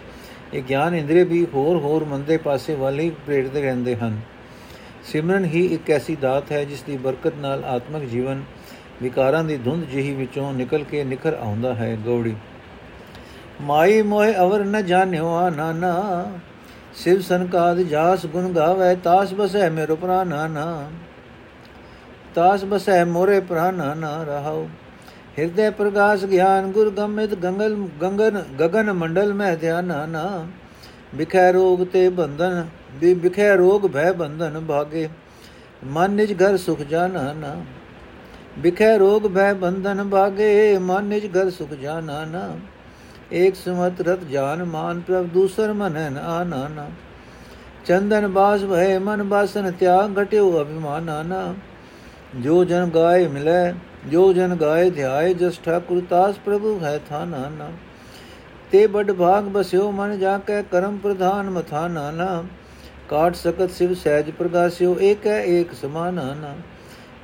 [0.53, 4.19] ਇਹ ਗਿਆਨ ਇੰਦਰੀ ਵੀ ਹੋਰ ਹੋਰ ਮੰਦੇ ਪਾਸੇ ਵੱਲ ਹੀ ਪ੍ਰੇਰਦੇ ਰਹਿੰਦੇ ਹਨ।
[5.03, 8.43] ਸਿਮਰਨ ਹੀ ਇੱਕ ਐਸੀ ਦਾਤ ਹੈ ਜਿਸ ਦੀ ਬਰਕਤ ਨਾਲ ਆਤਮਿਕ ਜੀਵਨ
[9.01, 12.35] ਵਿਕਾਰਾਂ ਦੀ ਧੁੰਦ ਜਿਹੀ ਵਿੱਚੋਂ ਨਿਕਲ ਕੇ ਨਿਖਰ ਆਉਂਦਾ ਹੈ। ਗੌੜੀ।
[13.61, 16.25] ਮਾਈ ਮੋਹਿ ਅਵਰ ਨ ਜਾਣਿਓ ਆ ਨਾਨਾ,
[16.95, 20.89] ਸਿਵ ਸੰਕਾਦ ਜਾਸ ਗੁਣ ਗਾਵੇ, ਤਾਸ ਬਸੈ ਮੇਰੋ ਪ੍ਰਾਨਾ ਨਾ
[22.35, 24.67] ਤਾਸ ਬਸੈ ਮੋਰੇ ਪ੍ਰਾਨਾ ਨਾ ਰਹਾਉ।
[25.37, 30.45] ਹਿਰਦੇ ਪ੍ਰਗਾਸ ਗਿਆਨ ਗੁਰ ਗਮਿਤ ਗੰਗਲ ਗੰਗਨ ਗगन ਮੰਡਲ ਮਹਿ ਧਿਆਨਾ ਨਾ
[31.15, 32.65] ਬਿਖੈ ਰੋਗ ਤੇ ਬੰਧਨ
[32.99, 35.07] ਵੀ ਬਿਖੈ ਰੋਗ ਭੈ ਬੰਧਨ ਭਾਗੇ
[35.87, 37.55] ਮਨ ਨਿਜ ਘਰ ਸੁਖ ਜਾਣਾ ਨਾ
[38.59, 42.49] ਬਿਖੈ ਰੋਗ ਭੈ ਬੰਧਨ ਭਾਗੇ ਮਨ ਨਿਜ ਘਰ ਸੁਖ ਜਾਣਾ ਨਾ
[43.33, 46.87] ਏਕ ਸਮਤ ਰਤ ਜਾਨ ਮਾਨ ਪ੍ਰਭ ਦੂਸਰ ਮਨਨ ਆਨਾ ਨਾ
[47.85, 51.53] ਚੰਦਨ ਬਾਸ ਭੈ ਮਨ ਬਾਸਨ ਤਿਆਗ ਘਟਿਓ ਅਭਿਮਾਨਾ ਨਾ
[52.37, 53.73] ਜੋ ਜਨ ਗਾਏ ਮਿਲੇ
[54.07, 57.69] ਜੋ ਜਨ ਗਾਏ ਧਿਆਏ, ਜਸ ਠਾਕੁਰ ਤਾਸ ਪ੍ਰਭੂ ਹੈ ਥਾਨਾ ਨਾ
[58.71, 62.43] ਤੇ ਬੜ ਭਾਗ ਬਸਿਓ ਮਨ ਜਾ ਕੇ ਕਰਮ ਪ੍ਰਧਾਨ ਮਥਾ ਨਾਨਾ।
[63.09, 66.55] ਕਾਟ ਸਕਤ ਸਿਵ ਸਹਿਜ ਪ੍ਰਗਾਸਿਓ, ਏਕ ਹੈ ਏਕ ਸਮਾਨਾ ਨਾ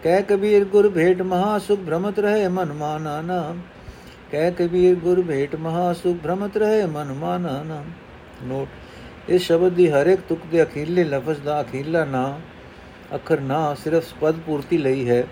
[0.03, 3.55] ਕਹਿ ਕਬੀਰ ਗੁਰ ਭੇਟ ਮਹਾ ਸੁਖ ਭ੍ਰਮਤ ਰਹੇ ਮਨ ਮਾਨਾ ਨਾ
[4.31, 7.83] ਕਹਿ ਕਬੀਰ ਗੁਰ ਭੇਟ ਮਹਾ ਸੁਖ ਭ੍ਰਮਤ ਰਹੇ ਮਨ ਮਾਨਾ ਨਾ
[8.43, 8.67] ਨੋਟ,
[9.29, 12.39] ਇਸ ਸ਼ਬਦ ਦੀ ਹਰ ਇੱਕ ਤੁਕ ਦੇ ਅਖੀਰਲੇ ਲਫ਼ਜ਼ ਦਾ ਅਖੀਰਲਾ ਨਾ,
[13.15, 15.23] ਅੱਖਰ ਨਾ ਸਿਰਫ ਪਦ ਪੂਰਤੀ ਲਈ ਹੈ।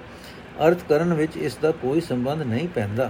[0.59, 3.09] ਅਰਥ ਕਰਨ ਵਿੱਚ ਇਸ ਦਾ ਕੋਈ ਸੰਬੰਧ ਨਹੀਂ ਪੈਂਦਾ।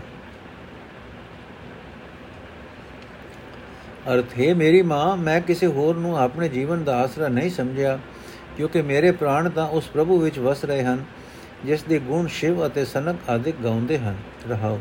[4.14, 8.00] ਅਰਥ, ਹੈ ਮੇਰੀ ਮਾਂ, ਮੈਂ ਕਿਸੇ ਹੋਰ ਨੂੰ ਆਪਣੇ ਜੀਵਨ ਦਾ ਆਸਰਾ ਨਹੀਂ ਸਮਝਿਆ,
[8.58, 11.04] ਕਿਉਂਕਿ ਮੇਰੇ ਪ੍ਰਾਣ ਤਾਂ ਉਸ ਪ੍ਰਭੂ ਵਿੱਚ ਵਸ ਰਹੇ ਹਨ,
[11.66, 14.16] ਜਿਸ ਦੇ ਗੁਣ ਸ਼ਿਵ ਅਤੇ ਸਨਕ ਆਦਿਕ ਗਾਉਂਦੇ ਹਨ।
[14.50, 14.80] ਰਹਾਉ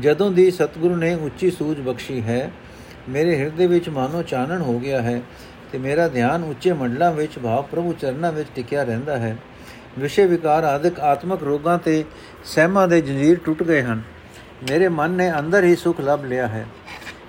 [0.00, 2.50] ਜਦੋਂ ਦੀ ਸਤਿਗੁਰੂ ਨੇ ਉੱਚੀ ਸੂਝ ਬਖਸ਼ੀ ਹੈ,
[3.08, 5.20] ਮੇਰੇ ਹਿਰਦੇ ਵਿੱਚ ਮਾਨੋ ਚਾਨਣ ਹੋ ਗਿਆ ਹੈ
[5.72, 9.36] ਤੇ ਮੇਰਾ ਧਿਆਨ ਉੱਚੇ ਮੰਡਲਾਂ ਵਿੱਚ, ਭਾਵ ਪ੍ਰਭੂ ਚਰਨਾਂ ਵਿੱਚ ਟਿਕਿਆ ਰਹਿੰਦਾ ਹੈ।
[9.98, 12.04] ਵਿਸ਼ੇ ਵਿਕਾਰ ਆਦਿਕ ਆਤਮਕ ਰੋਗਾਂ ਤੇ
[12.44, 14.02] ਸਹਿਮਾਂ ਦੇ ਜੰਜੀਰ ਟੁੱਟ ਗਏ ਹਨ।
[14.70, 16.66] ਮੇਰੇ ਮਨ ਨੇ ਅੰਦਰ ਹੀ ਸੁਖ ਲੱਭ ਲਿਆ ਹੈ।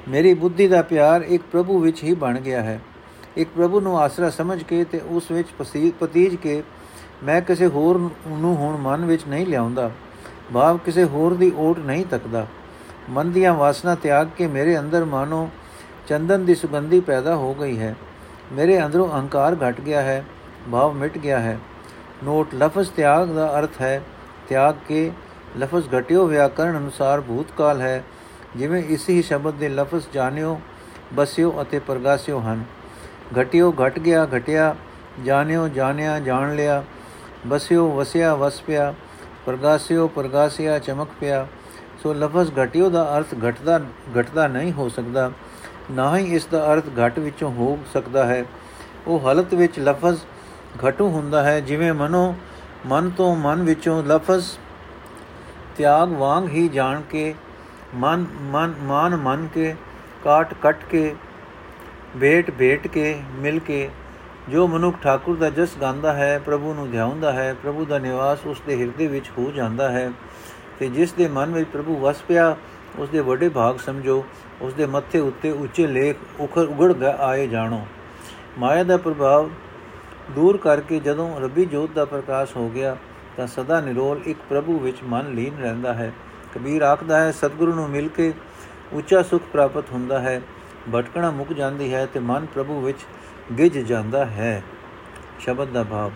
[0.10, 2.80] ਮੇਰੀ ਬੁੱਧੀ ਦਾ ਪਿਆਰ ਇੱਕ ਪ੍ਰਭੂ ਵਿੱਚ ਹੀ ਬਣ ਗਿਆ ਹੈ।
[3.38, 5.48] ਇੱਕ ਪ੍ਰਭੂ ਨੂੰ ਆਸਰਾ ਸਮਝ ਕੇ ਤੇ ਉਸ ਵਿੱਚ
[6.00, 6.64] ਪਤੀਜ ਕੇ
[7.24, 9.92] ਮੈਂ ਕਿਸੇ ਹੋਰ ਨੂੰ ਹੁਣ ਮਨ ਵਿੱਚ ਨਹੀਂ ਲਿਆਉਂਦਾ।
[10.54, 12.48] ਭਾਵ ਕਿਸੇ ਹੋਰ ਦੀ ਓਟ ਨਹੀਂ ਤੱਕਦਾ।
[13.10, 15.50] ਮਨ ਦੀਆਂ ਵਾਸਨਾ ਤਿਆਗ ਕੇ ਮੇਰੇ ਅੰਦਰ ਮਾਨੋ
[16.08, 17.96] ਚੰਦਨ ਦੀ ਸੁਗੰਧੀ ਪੈਦਾ ਹੋ ਗਈ ਹੈ।
[18.52, 20.26] ਮੇਰੇ ਅੰਦਰੋਂ ਅਹੰਕਾਰ ਘਟ ਗਿਆ ਹੈ।
[20.72, 21.60] ਭਾਵ ਮਿਟ ਗਿਆ ਹੈ।
[22.24, 24.02] ਨੋਟ ਲਫ਼ਜ਼ ਤਿਆਗ ਦਾ ਅਰਥ ਹੈ,
[24.50, 25.12] ਤਿਆਗ ਕੇ
[25.58, 28.04] ਲਫ਼ਜ਼ ਘਟਿਓ ਵਿਆਕਰਣ ਅਨੁਸਾਰ ਭੂਤਕਾਲ ਹੈ।
[28.58, 30.60] ਜਿਵੇਂ ਇਸ ਹੀ ਸ਼ਬਦ ਦੇ ਲਫ਼ਜ਼ ਜਾਣਿਓ,
[31.14, 32.64] ਬਸਿਓ ਅਤੇ ਪ੍ਰਗਾਸਿਓ ਹਨ।
[33.42, 34.76] ਘਟਿਓ ਘਟ ਗਿਆ, ਘਟਿਆ,
[35.24, 36.84] ਜਾਣਿਓ ਜਾਣਿਆ, ਜਾਣ ਲਿਆ,
[37.48, 38.94] ਬਸਿਓ ਵਸਿਆ, ਵਸ ਪਿਆ,
[39.46, 41.48] ਪ੍ਰਗਾਸਿਓ ਪ੍ਰਗਾਸਿਆ, ਚਮਕ ਪਿਆ।
[42.04, 43.80] ਸੋ ਲਫ਼ਜ਼ ਘਟਿਓ ਦਾ ਅਰਥ ਘਟਦਾ
[44.20, 45.32] ਘਟਦਾ ਨਹੀਂ ਹੋ ਸਕਦਾ।
[45.92, 48.46] ਨਾ ਹੀ ਇਸ ਦਾ ਅਰਥ ਘਟ ਵਿੱਚੋਂ ਹੋ ਸਕਦਾ ਹੈ।
[49.08, 50.20] ਉਹ ਹਾਲਤ ਵਿੱਚ ਲਫ਼ਜ਼
[50.88, 52.36] ਘਟੂ ਹੁੰਦਾ ਹੈ, ਜਿਵੇਂ ਮਨੋ
[52.86, 54.46] ਮਨ ਤੋਂ ਮਨ ਵਿੱਚੋਂ ਲਫ਼ਜ਼
[55.78, 57.36] ਤਿਆਗ ਵਾਂਗ ਹੀ ਜਾਣ ਕੇ,
[57.96, 59.76] ਮਨ ਮਨ ਮਾਨ ਮਨ ਕੇ,
[60.24, 61.16] ਕਾਟ ਕਟ ਕੇ
[62.20, 63.90] ਭੇਟ ਭੇਟ ਕੇ, ਮਿਲ ਕੇ,
[64.50, 68.62] ਜੋ ਮਨੁੱਖ ਠਾਕੁਰ ਦਾ ਜਸ ਗਾਉਂਦਾ ਹੈ, ਪ੍ਰਭੂ ਨੂੰ ਧਿਆਉਂਦਾ ਹੈ, ਪ੍ਰਭੂ ਦਾ ਨਿਵਾਸ ਉਸ
[68.68, 70.12] ਦੇ ਹਿਰਦੇ ਵਿੱਚ ਹੋ ਜਾਂਦਾ ਹੈ,
[70.80, 72.56] ਤੇ ਜਿਸ ਦੇ ਮਨ ਵਿੱਚ ਪ੍ਰਭੂ ਵਸ ਪਿਆ,
[73.00, 74.24] ਉਸ ਦੇ ਵੱਡੇ ਭਾਗ ਸਮਝੋ,
[74.62, 77.86] ਉਸ ਦੇ ਮੱਥੇ ਉੱਤੇ ਉੱਚੇ ਲੇਖ ਉਖੜ ਉਗੜ ਆਏ ਜਾਣੋ।
[78.60, 79.50] ਮਾਇਆ ਦਾ ਪ੍ਰਭਾਵ
[80.32, 82.98] ਦੂਰ ਕਰਕੇ ਜਦੋਂ ਰੱਬੀ ਜੋਤ ਦਾ ਪ੍ਰਕਾਸ਼ ਹੋ ਗਿਆ
[83.38, 86.14] ਤਾਂ ਸਦਾ ਨਿਰੋਲ ਇੱਕ ਪ੍ਰਭੂ ਵਿੱਚ ਮਨ ਲੀਨ ਰਹਿੰਦਾ ਹੈ।
[86.56, 88.34] ਕਬੀਰ ਆਖਦਾ ਹੈ, ਸਤਿਗੁਰੂ ਨੂੰ ਮਿਲ ਕੇ
[88.94, 90.42] ਉੱਚਾ ਸੁਖ ਪ੍ਰਾਪਤ ਹੁੰਦਾ ਹੈ।
[90.96, 93.00] ਭਟਕਣਾ ਮੁੱਕ ਜਾਂਦੀ ਹੈ ਤੇ ਮਨ ਪ੍ਰਭੂ ਵਿੱਚ
[93.58, 94.64] ਗਿਜ ਜਾਂਦਾ ਹੈ।
[95.40, 96.12] ਸ਼ਬਦ ਦਾ ਭਾਵ।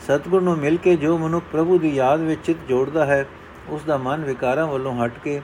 [0.00, 3.26] ਸਤਿਗੁਰੂ ਨੂੰ ਮਿਲ ਕੇ ਜੋ ਮਨੁੱਖ ਪ੍ਰਭੂ ਦੀ ਯਾਦ ਵਿੱਚ ਚਿਤ ਜੋੜਦਾ ਹੈ,
[3.68, 5.42] ਉਸ ਦਾ ਮਨ ਵਿਕਾਰਾਂ ਵੱਲੋਂ ਹਟ ਕੇ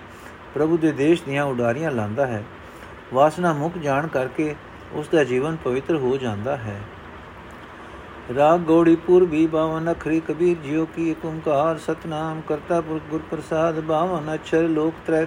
[0.55, 2.45] ਪ੍ਰਭੂ ਦੇ ਦੇਸ਼ ਦੀਆਂ ਉਡਾਰੀਆਂ ਲਾਂਦਾ ਹੈ।
[3.15, 4.55] ਵਾਸਨਾ ਮੁਕ ਜਾਣ ਕਰਕੇ
[4.93, 6.81] ਉਸ ਦਾ ਜੀਵਨ ਪਵਿੱਤਰ ਹੋ ਜਾਂਦਾ ਹੈ।
[8.37, 13.81] ਰਾਗ ਗੋੜੀ ਪੂਰਬੀ ਬਾਵਨ ਅਖਰੀ ਕਬੀਰ ਜਿਉ ਕੀ ਏਕ ਓੰਕਾਰ ਸਤਨਾਮ ਕਰਤਾ ਪੁਰਖ ਗੁਰ ਪ੍ਰਸਾਦ
[13.81, 15.27] ਬਾਵਨ ਅਛਰ ਲੋਕ ਤ੍ਰੈ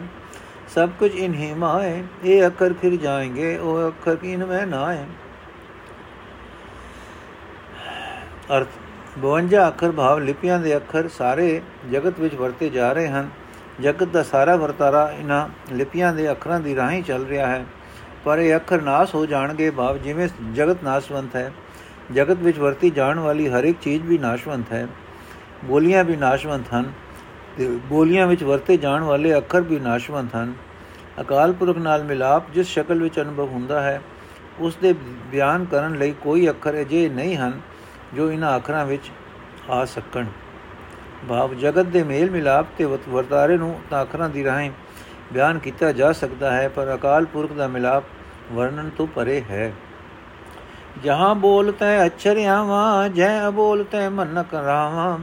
[0.75, 5.07] ਸਭ ਕੁਝ ਇਨਹੀ ਮਾਏ ਇਹ ਅੱਖਰ ਫਿਰ ਜਾਏਂਗੇ, ਉਹ ਅੱਖਰ ਇਨ ਮੈਂ ਨਾ ਹੈ
[8.57, 8.67] ਅਰਥ
[9.21, 13.29] 52 ਅੱਖਰ ਭਾਵ ਲਿਪੀਆਂ ਦੇ ਅੱਖਰ ਸਾਰੇ ਜਗਤ ਵਿੱਚ ਵਰਤੇ ਜਾ ਰਹੇ ਹਨ।
[13.81, 17.65] ਜਗਤ ਦਾ ਸਾਰਾ ਵਰਤਾਰਾ ਇਹਨਾਂ ਲਿਪੀਆਂ ਦੇ ਅੱਖਰਾਂ ਦੀ ਰਾਹੀਂ ਚੱਲ ਰਿਹਾ ਹੈ।
[18.25, 21.51] ਪਰ ਇਹ ਅੱਖਰ ਨਾਸ ਹੋ ਜਾਣਗੇ ਭਾਵ ਜਿਵੇਂ ਜਗਤ ਨਾਸਵੰਤ ਹੈ।
[22.09, 24.87] ਜਗਤ ਵਿੱਚ ਵਰਤੀ ਜਾਣ ਵਾਲੀ ਹਰ ਇੱਕ ਚੀਜ਼ ਵੀ ਨਾਸ਼ਵੰਤ ਹੈ,
[25.65, 26.91] ਬੋਲੀਆਂ ਵੀ ਨਾਸ਼ਵੰਤ ਹਨ,
[27.57, 30.53] ਤੇ ਬੋਲੀਆਂ ਵਿੱਚ ਵਰਤੇ ਜਾਣ ਵਾਲੇ ਅੱਖਰ ਵੀ ਨਾਸ਼ਵੰਤ ਹਨ।
[31.21, 34.01] ਅਕਾਲ ਪੁਰਖ ਨਾਲ ਮਿਲਾਪ ਜਿਸ ਸ਼ਕਲ ਵਿੱਚ ਅਨੁਭਵ ਹੁੰਦਾ ਹੈ,
[34.59, 34.93] ਉਸ ਦੇ
[35.31, 37.59] ਬਿਆਨ ਕਰਨ ਲਈ ਕੋਈ ਅੱਖਰ ਅਜੇ ਨਹੀਂ ਹਨ
[38.13, 39.11] ਜੋ ਇਹਨਾਂ ਅੱਖਰਾਂ ਵਿੱਚ
[39.69, 40.25] ਆ ਸਕਣ।
[41.29, 44.71] ਭਾਵ ਜਗਤ ਦੇ ਮੇਲ ਮਿਲਾਪ ਤੇ ਵਰਤਾਰੇ ਨੂੰ ਤਾਂ ਅੱਖਰਾਂ ਦੀ ਰਾਹੀਂ
[45.33, 48.03] ਬਿਆਨ ਕੀਤਾ ਜਾ ਸਕਦਾ ਹੈ, ਪਰ ਅਕਾਲ ਪੁਰਖ ਦਾ ਮਿਲਾਪ
[48.51, 49.71] ਵਰਣਨ ਤੋਂ ਪਰੇ ਹੈ।
[51.01, 55.19] ਜਹਾਂ ਬੋਲਤੇ ਅਛਰਿਆਵਾਂ ਜੈ ਅਬੋਲਤੇ ਮਨ ਕਰਾਵਾਂ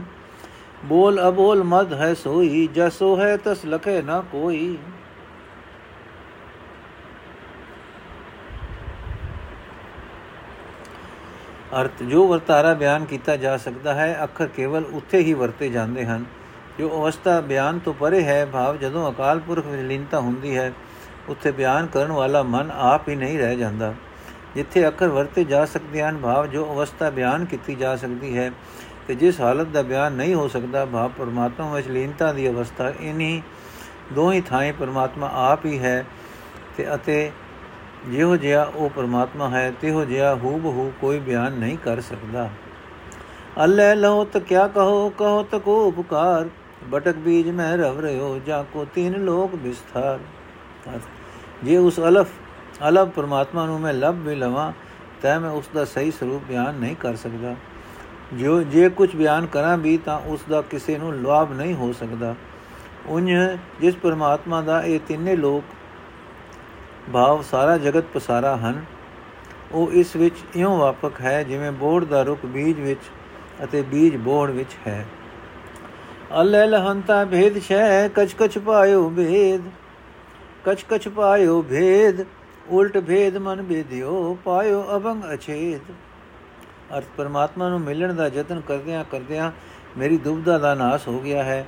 [0.85, 4.77] ਬੋਲ ਅਬੋਲ ਮਦ ਹੈ ਸੋਈ, ਜਸੋ ਹੈ ਤਸ ਲਖੇ ਨਾ ਕੋਈ।
[11.81, 16.25] ਅਰਥ, ਜੋ ਵਰਤਾਰਾ ਬਿਆਨ ਕੀਤਾ ਜਾ ਸਕਦਾ ਹੈ, ਅੱਖਰ ਕੇਵਲ ਉੱਥੇ ਹੀ ਵਰਤੇ ਜਾਂਦੇ ਹਨ।
[16.79, 20.71] ਜੋ ਅਵਸਥਾ ਬਿਆਨ ਤੋਂ ਪਰੇ ਹੈ, ਭਾਵ ਜਦੋਂ ਅਕਾਲ ਪੁਰਖ ਵਿੱਚ ਲੀਨਤਾ ਹੁੰਦੀ ਹੈ,
[21.29, 23.93] ਉੱਥੇ ਬਿਆਨ ਕਰਨ ਵਾਲਾ ਮਨ ਆਪ ਹੀ ਨਹੀਂ ਰਹਿ ਜਾਂਦਾ।
[24.55, 28.51] ਜਿੱਥੇ ਅੱਖਰ ਵਰਤੇ ਜਾ ਸਕਦੇ ਹਨ, ਭਾਵ ਜੋ ਅਵਸਥਾ ਬਿਆਨ ਕੀਤੀ ਜਾ ਸਕਦੀ ਹੈ।
[29.07, 33.41] ਤੇ ਜਿਸ ਹਾਲਤ ਦਾ ਬਿਆਨ ਨਹੀਂ ਹੋ ਸਕਦਾ, ਭਾਵ ਪਰਮਾਤਮਾ ਵਿੱਚ ਲੀਨਤਾ ਦੀ ਅਵਸਥਾ ਇਨੀ
[34.13, 36.05] ਦੋਹੀ ਥਾਂ ਪਰਮਾਤਮਾ ਆਪ ਹੀ ਹੈ
[36.77, 37.31] ਤੇ ਅਤੇ
[38.09, 42.49] ਜਿਹੋ ਜਿਹਾ ਉਹ ਪਰਮਾਤਮਾ ਹੈ, ਤਿਹੋ ਜਿਹਾ ਹੂਬਹੂ ਕੋਈ ਬਿਆਨ ਨਹੀਂ ਕਰ ਸਕਦਾ।
[43.63, 46.49] ਅੱਲੇ ਲੋ ਤ ਕਿਆ ਕਹੋ ਕਹੋ ਤ ਕੋ ਉਪਕਾਰ,
[46.89, 50.19] ਬਟਕ ਬੀਜ ਮੈਂ ਰਵ ਰਿਓ, ਜਾ ਕੋ ਤਿੰਨ ਲੋਕ ਵਿਸਥਾਰ।
[51.63, 52.27] ਜੇ ਉਸ ਅਲਫ
[52.87, 54.71] ਅਲਬ ਪਰਮਾਤਮਾ ਨੂੰ ਮੈਂ ਲੱਭ ਵੀ ਲਵਾਂ,
[55.21, 57.55] ਤਾਂ ਮੈਂ ਉਸ ਦਾ ਸਹੀ ਸਰੂਪ ਬਿਆਨ ਨਹੀਂ ਕਰ ਸਕਦਾ।
[58.33, 62.33] ਜੋ ਜੇ ਕੁਝ ਬਿਆਨ ਕਰਾਂ ਵੀ ਤਾਂ ਉਸ ਦਾ ਕਿਸੇ ਨੂੰ ਲਾਭ ਨਹੀਂ ਹੋ ਸਕਦਾ।
[63.07, 63.27] ਉਨ
[63.81, 65.63] ਜਿਸ ਪਰਮਾਤਮਾ ਦਾ ਇਹ ਤਿੰਨੇ ਲੋਕ
[67.13, 68.83] ਭਾਵ ਸਾਰਾ ਜਗਤ ਪਸਾਰਾ ਹਨ,
[69.71, 72.99] ਉਹ ਇਸ ਵਿੱਚ ਇਉਂ ਵਾਪਕ ਹੈ ਜਿਵੇਂ ਬੋੜ ਦਾ ਰੁੱਖ ਬੀਜ ਵਿੱਚ
[73.63, 75.05] ਅਤੇ ਬੀਜ ਬੋੜ ਵਿੱਚ ਹੈ।
[76.41, 79.61] ਅਲੇ ਲਹੰਤਾ ਭੇਦ ਛੈ ਕਛ ਕਛ ਪਾਇਓ ਭੇਦ,
[80.65, 82.25] ਕਛ ਕਛ ਪਾਇਓ ਭੇਦ।
[82.71, 85.91] ਉਲਟ ਭੇਦ ਮਨ ਬੇਦਿਓ ਪਾਇਓ ਅਭੰਗ ਅਛੇਦ।
[86.97, 89.51] ਅਰਥ ਪਰਮਾਤਮਾ ਨੂੰ ਮਿਲਣ ਦਾ ਯਤਨ ਕਰਦਿਆਂ ਕਰਦਿਆਂ
[89.97, 91.65] ਮੇਰੀ ਦੁਬਦਾ ਦਾ ਨਾਸ ਹੋ ਗਿਆ ਹੈ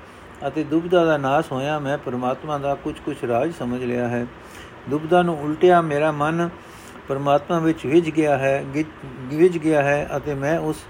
[0.47, 4.25] ਅਤੇ ਦੁਬਦਾ ਦਾ ਨਾਸ ਹੋਇਆ ਮੈਂ ਪਰਮਾਤਮਾ ਦਾ ਕੁਝ ਕੁਝ ਰਾਜ ਸਮਝ ਲਿਆ ਹੈ।
[4.89, 6.49] ਦੁਬਦਾ ਨੂੰ ਉਲਟਿਆ ਮੇਰਾ ਮਨ
[7.07, 8.63] ਪਰਮਾਤਮਾ ਵਿੱਚ ਵਿਝ ਗਿਆ ਹੈ
[9.29, 10.83] ਵਿਝ ਗਿਆ ਹੈ ਅਤੇ ਮੈਂ ਉਸ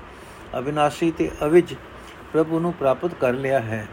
[0.58, 1.74] ਅਬਿਨਾਸ਼ੀ ਤੇ ਅਵਿਜ
[2.34, 3.86] ਪ੍ਰਭੂ ਨੂੰ ਪ੍ਰਾਪਤ ਕਰ ਲਿਆ ਹੈ।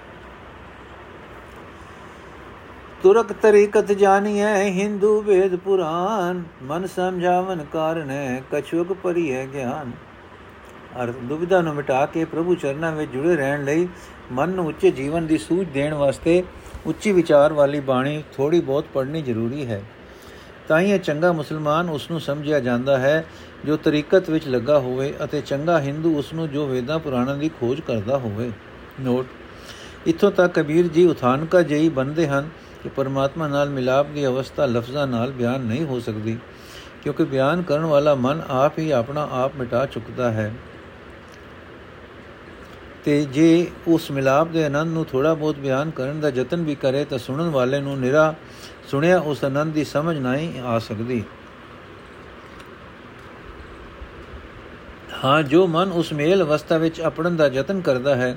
[3.03, 8.11] ਤੁਰਕ ਤਰੀਕਤ ਜਾਣੀਐ ਹਿੰਦੂ ਵੇਦ ਪੁਰਾਨ ਮਨ ਸਮਝਾਵਨ ਕਾਰਨ
[8.53, 9.93] ਕਛੁਕ ਪਰੀ ਹੈ ਗਿਆਨ।
[11.03, 13.89] ਅਰ ਦੁਬਿਧਾ ਨੂੰ ਮਿਟਾ ਕੇ ਪ੍ਰਭੂ ਚਰਨਾਂ ਵਿੱਚ ਜੁੜੇ ਰਹਿਣ ਲਈ
[14.33, 16.43] ਮਨ ਨੂੰ ਉੱਚੇ ਜੀਵਨ ਦੀ ਸੂਝ ਦੇਣ ਵਾਸਤੇ
[16.87, 19.83] ਉੱਚੀ ਵਿਚਾਰ ਵਾਲੀ ਬਾਣੀ ਥੋੜੀ ਬਹੁਤ ਪੜ੍ਹਨੀ ਜ਼ਰੂਰੀ ਹੈ।
[20.69, 23.25] ਤਾਂ ਹੀ ਇਹ ਚੰਗਾ ਮੁਸਲਮਾਨ ਉਸ ਨੂੰ ਸਮਝਿਆ ਜਾਂਦਾ ਹੈ,
[23.65, 27.81] ਜੋ ਤਰੀਕਤ ਵਿੱਚ ਲੱਗਾ ਹੋਵੇ ਅਤੇ ਚੰਗਾ ਹਿੰਦੂ ਉਸ ਨੂੰ ਜੋ ਵੇਦਾਂ ਪੁਰਾਣਾਂ ਦੀ ਖੋਜ
[27.81, 28.51] ਕਰਦਾ ਹੋਵੇ।
[29.01, 29.27] ਨੋਟ,
[30.07, 32.49] ਇਥੋਂ ਤੱਕ ਕਬੀਰ ਜੀ ਉਥਾਨਕਾ ਜਈ ਬੰਦੇ ਹਨ
[32.83, 36.39] ਕਿ ਪਰਮਾਤਮਾ ਨਾਲ ਮਿਲਾਪ ਦੀ ਅਵਸਥਾ ਲਫ਼ਜ਼ਾਂ ਨਾਲ ਬਿਆਨ ਨਹੀਂ ਹੋ ਸਕਦੀ,
[37.03, 40.53] ਕਿਉਂਕਿ ਬਿਆਨ ਕਰਨ ਵਾਲਾ ਮਨ ਆਪ ਹੀ ਆਪਣਾ ਆਪ ਮਿਟਾ ਚੁੱਕਦਾ ਹੈ।
[43.05, 47.05] ਤੇ ਜੇ ਉਸ ਮਿਲਾਪ ਦੇ ਆਨੰਦ ਨੂੰ ਥੋੜਾ ਬਹੁਤ ਬਿਆਨ ਕਰਨ ਦਾ ਯਤਨ ਵੀ ਕਰੇ,
[47.05, 48.35] ਤਾਂ ਸੁਣਨ ਵਾਲੇ ਨੂੰ ਨਿਰਾ
[48.91, 51.23] ਸੁਣਿਆ ਉਸ ਆਨੰਦ ਦੀ ਸਮਝ ਨਹੀਂ ਆ ਸਕਦੀ।
[55.25, 58.37] ਹਾਂ, ਜੋ ਮਨ ਉਸ ਮੇਲ ਅਵਸਥਾ ਵਿੱਚ ਆਪਣਨ ਦਾ ਯਤਨ ਕਰਦਾ ਹੈ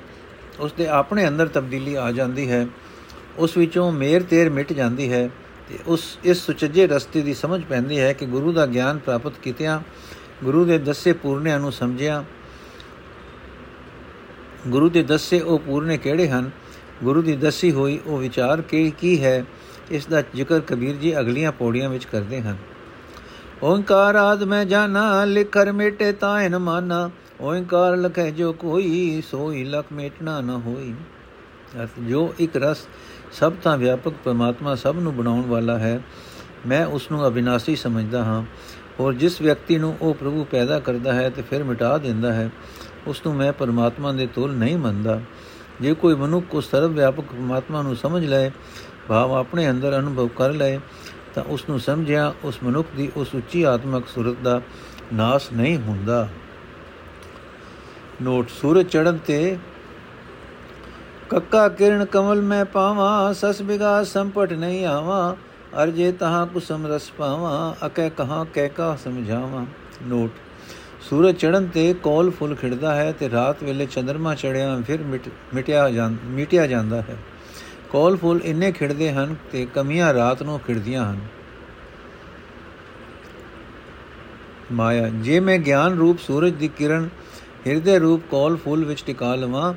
[0.60, 2.66] ਉਸ ਦੇ ਆਪਣੇ ਅੰਦਰ ਤਬਦੀਲੀ ਆ ਜਾਂਦੀ ਹੈ।
[3.38, 5.30] ਉਸ ਵਿੱਚੋਂ ਮੇਰ ਤੇਰ ਮਿਟ ਜਾਂਦੀ ਹੈ
[5.68, 9.80] ਤੇ ਉਸ, ਇਸ ਸੁਚੱਜੇ ਰਸਤੇ ਦੀ ਸਮਝ ਪੈਂਦੀ ਹੈ ਕਿ ਗੁਰੂ ਦਾ ਗਿਆਨ ਪ੍ਰਾਪਤ ਕੀਤਿਆਂ,
[10.44, 12.24] ਗੁਰੂ ਦੇ ਦੱਸੇ ਪੂਰਨਿਆਂ ਨੂੰ ਸਮਝਿਆ।
[14.68, 16.50] ਗੁਰੂ ਦੇ ਦੱਸੇ ਉਹ ਪੂਰਨੇ ਕਿਹੜੇ ਹਨ?
[17.04, 19.44] ਗੁਰੂ ਦੀ ਦੱਸੀ ਹੋਈ ਉਹ ਵਿਚਾਰ ਕੀ ਕੀ ਹੈ?
[19.90, 22.56] ਇਸ ਦਾ ਜ਼ਿਕਰ ਕਬੀਰ ਜੀ ਅਗਲੀਆਂ ਪੌੜੀਆਂ ਵਿੱਚ ਕਰਦੇ ਹਨ।
[23.62, 30.40] ਓੰਕਾਰ ਆਦ ਮੈਂ ਜਾਣਾ, ਲਿਖਰ ਮੇਟੇ ਤਾਇਨ ਮਾਨਾ। ਓੰਕਾਰ ਲਖੇ ਜੋ ਕੋਈ, ਸੋਈ ਲਖ ਮੇਟਣਾ
[30.40, 30.94] ਨਾ ਹੋਈ।
[31.80, 32.78] ਅਰਥ, ਜੋ ਇੱਕ ਰਸ
[33.34, 36.00] ਸਭ ਤਾਂ ਵਿਆਪਕ ਪਰਮਾਤਮਾ ਸਭ ਨੂੰ ਬਣਾਉਣ ਵਾਲਾ ਹੈ।
[36.66, 38.44] ਮੈਂ ਉਸ ਨੂੰ ਅਬਿਨਾਸੀ ਸਮਝਦਾ ਹਾਂ।
[39.00, 42.50] ਔਰ ਜਿਸ ਵਿਅਕਤੀ ਨੂੰ ਉਹ ਪ੍ਰਭੂ ਪੈਦਾ ਕਰਦਾ ਹੈ ਤੇ ਫਿਰ ਮਿਟਾ ਦਿੰਦਾ ਹੈ,
[43.06, 45.20] ਉਸ ਨੂੰ ਮੈਂ ਪਰਮਾਤਮਾ ਦੇ ਤੁਲ ਨਹੀਂ ਮੰਨਦਾ।
[45.80, 48.50] ਜੇ ਕੋਈ ਮਨੁੱਖ ਉਸ ਸਰਵ ਵਿਆਪਕ ਪਰਮਾਤਮਾ ਨੂੰ ਸਮਝ ਲਏ,
[49.08, 50.78] ਭਾਵ ਆਪਣੇ ਅੰਦਰ ਅਨੁਭਵ ਕਰ ਲਏ,
[51.34, 54.60] ਤਾਂ ਉਸ ਨੂੰ ਸਮਝਿਆ ਉਸ ਮਨੁੱਖ ਦੀ ਉਸ ਉੱਚੀ ਆਤਮਿਕ ਸੁਰਤ ਦਾ
[55.14, 56.28] ਨਾਸ ਨਹੀਂ ਹੁੰਦਾ।
[58.22, 59.56] ਨੋਟ ਸੂਰਜ ਚੜ੍ਹਨ ਤੇ
[61.30, 65.34] ਕੱਕਾ ਕਿਰਨ ਕਮਲ ਮੈਂ ਪਾਵਾਂ, ਸਸ ਬਿਗਾ ਸੰਪਟ ਨਹੀਂ ਆਵਾਂ
[65.82, 69.64] ਅਰਜੇ ਤਹਾਂ ਕੁਸਮ ਰਸ ਪਾਵਾਂ ਅਕੈ ਕਹਾਂ ਕਹਿ ਕਾ ਸਮਝਾਵਾਂ।
[70.02, 70.30] ਨੋਟ,
[71.00, 75.02] ਸੂਰਜ ਚੜਨ ਤੇ ਕੋਲ ਫੁੱਲ ਖਿੜਦਾ ਹੈ ਤੇ ਰਾਤ ਵੇਲੇ ਚੰਦਰਮਾ ਚੜਿਆ ਫਿਰ
[75.54, 75.88] ਮਿਟਿਆ
[76.24, 77.16] ਮਿਟਿਆ ਜਾਂਦਾ ਹੈ।
[77.90, 81.18] ਕੋਲ ਫੁੱਲ ਇੰਨੇ ਖਿੜਦੇ ਹਨ ਤੇ ਕਮੀਆਂ ਰਾਤ ਨੂੰ ਖਿੜਦੀਆਂ ਹਨ।
[84.72, 87.08] ਮਾਇਆ, ਜੇ ਮੈਂ ਗਿਆਨ ਰੂਪ ਸੂਰਜ ਦੀ ਕਿਰਨ,
[87.66, 89.72] ਹਿਰਦੇ ਰੂਪ ਕੋਲ ਫੁੱਲ ਵਿੱਚ ਟਿਕਾ ਲਵਾਂ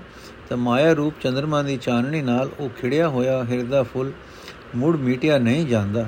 [0.49, 4.11] ਤਾਂ ਮਾਇਆ ਰੂਪ ਚੰਦਰਮਾ ਦੀ ਚਾਨਣੀ ਨਾਲ ਉਹ ਖਿੜਿਆ ਹੋਇਆ ਹਿਰਦਾ ਫੁੱਲ
[4.75, 6.05] ਮੁੜ ਮੀਟਿਆ ਨਹੀਂ ਜਾਂਦਾ।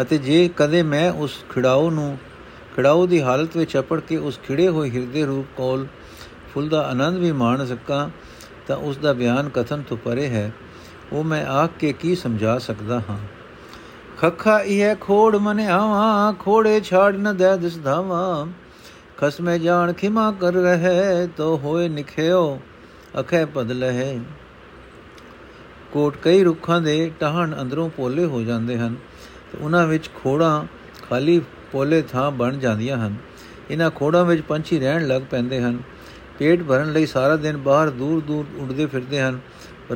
[0.00, 2.18] ਅਤੇ ਜੇ ਕਦੇ ਮੈਂ ਉਸ ਖਿੜਾਉ ਨੂੰ
[2.76, 5.86] ਖਿੜਾਉ ਦੀ ਹਾਲਤ ਵਿੱਚ ਅਪੜ ਕੇ ਉਸ ਖਿੜੇ ਹੋਏ ਹਿਰਦੇ ਰੂਪ ਕੋਲ
[6.54, 8.10] ਫੁੱਲ ਦਾ ਆਨੰਦ ਵੀ ਮਾਣ ਸਕਾਂ,
[8.66, 10.52] ਤਾਂ ਉਸ ਦਾ ਬਿਆਨ ਕਥਨ ਤੋਂ ਪਰੇ ਹੈ।
[11.12, 13.18] ਉਹ ਮੈਂ ਆਖ ਕੇ ਕੀ ਸਮਝਾ ਸਕਦਾ ਹਾਂ?
[14.18, 18.46] ਖਖਾ ਇਹ ਖੋੜ ਮਨ ਆਵਾਂ, ਖੋੜੇ ਛਾੜ ਨ ਦੇ ਦਿਸ ਧਾਵਾਂ।
[19.18, 22.60] ਖਸਮੇ ਜਾਣ ਖਿਮਾ ਕਰ ਰਹੇ ਤੋ ਹੋਏ ਨਿਖਿਓ।
[23.20, 24.18] ਅਖੇ ਪਦ ਲਹੇ।
[25.92, 28.94] ਕੋਟ ਕਈ ਰੁੱਖਾਂ ਦੇ ਟਹਣ ਅੰਦਰੋਂ ਪੋਲੇ ਹੋ ਜਾਂਦੇ ਹਨ
[29.52, 30.64] ਤੇ ਉਹਨਾਂ ਵਿੱਚ ਖੋੜਾਂ
[31.08, 31.40] ਖਾਲੀ
[31.72, 33.14] ਪੋਲੇ ਥਾਂ ਬਣ ਜਾਂਦੀਆਂ ਹਨ।
[33.70, 35.78] ਇਹਨਾਂ ਖੋੜਾਂ ਵਿੱਚ ਪੰਛੀ ਰਹਿਣ ਲੱਗ ਪੈਂਦੇ ਹਨ।
[36.38, 39.38] ਪੇਟ ਭਰਨ ਲਈ ਸਾਰਾ ਦਿਨ ਬਾਹਰ ਦੂਰ ਦੂਰ ਉੱਡਦੇ ਫਿਰਦੇ ਹਨ।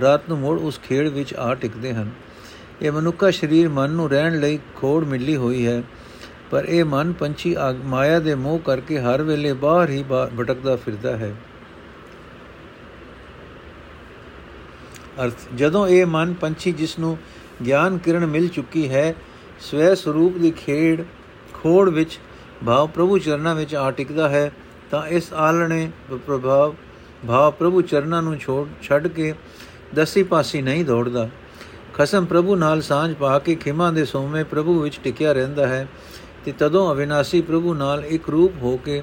[0.00, 2.10] ਰਾਤ ਨੂੰ ਮੋੜ ਉਸ ਖੇੜ ਵਿੱਚ ਆ ਟਿਕਦੇ ਹਨ।
[2.82, 5.82] ਇਹ ਮਨੁੱਖਾ ਸਰੀਰ ਮਨ ਨੂੰ ਰਹਿਣ ਲਈ ਖੋੜ ਮਿਲੀ ਹੋਈ ਹੈ।
[6.50, 11.34] ਪਰ ਇਹ ਮਨ ਪੰਛੀ ਮਾਇਆ ਦੇ ਮੋਹ ਕਰਕੇ ਹਰ ਵੇਲੇ ਬਾਹਰ ਹੀ ਭਟਕਦਾ ਫਿਰਦਾ ਹੈ।
[15.24, 17.16] ਅਰਥ, ਜਦੋਂ ਇਹ ਮਨ ਪੰਛੀ ਜਿਸ ਨੂੰ
[17.66, 19.14] ਗਿਆਨ ਕਿਰਨ ਮਿਲ ਚੁੱਕੀ ਹੈ,
[19.60, 21.02] ਸਵੈ ਸਰੂਪ ਦੀ ਖੇੜ
[21.54, 22.18] ਖੋੜ ਵਿੱਚ,
[22.66, 24.50] ਭਾਵ ਪ੍ਰਭੂ ਚਰਨਾਂ ਵਿੱਚ ਆ ਟਿਕਦਾ ਹੈ,
[24.90, 25.90] ਤਾਂ ਇਸ ਆਲਣੇ
[26.26, 26.74] ਪ੍ਰਭਾਵ,
[27.26, 29.34] ਭਾਵ ਪ੍ਰਭੂ ਚਰਨਾਂ ਨੂੰ ਛੋੜ, ਛੱਡ ਕੇ
[29.94, 31.28] ਦਸੀ ਪਾਸੀ ਨਹੀਂ ਦੌੜਦਾ।
[31.94, 35.86] ਖਸਮ ਪ੍ਰਭੂ ਨਾਲ ਸਾਂਝ ਪਾ ਕੇ ਖਿਮਾ ਦੇ ਸੋਮੇ ਪ੍ਰਭੂ ਵਿੱਚ ਟਿਕਿਆ ਰਹਿੰਦਾ ਹੈ,
[36.44, 39.02] ਤੇ ਤਦੋਂ ਅਵਿਨਾਸੀ ਪ੍ਰਭੂ ਨਾਲ ਇੱਕ ਰੂਪ ਹੋ ਕੇ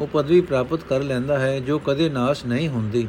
[0.00, 3.06] ਉਹ ਪਦਵੀ ਪ੍ਰਾਪਤ ਕਰ ਲੈਂਦਾ ਹੈ, ਜੋ ਕਦੇ ਨਾਸ਼ ਨਹੀਂ ਹੁੰਦੀ।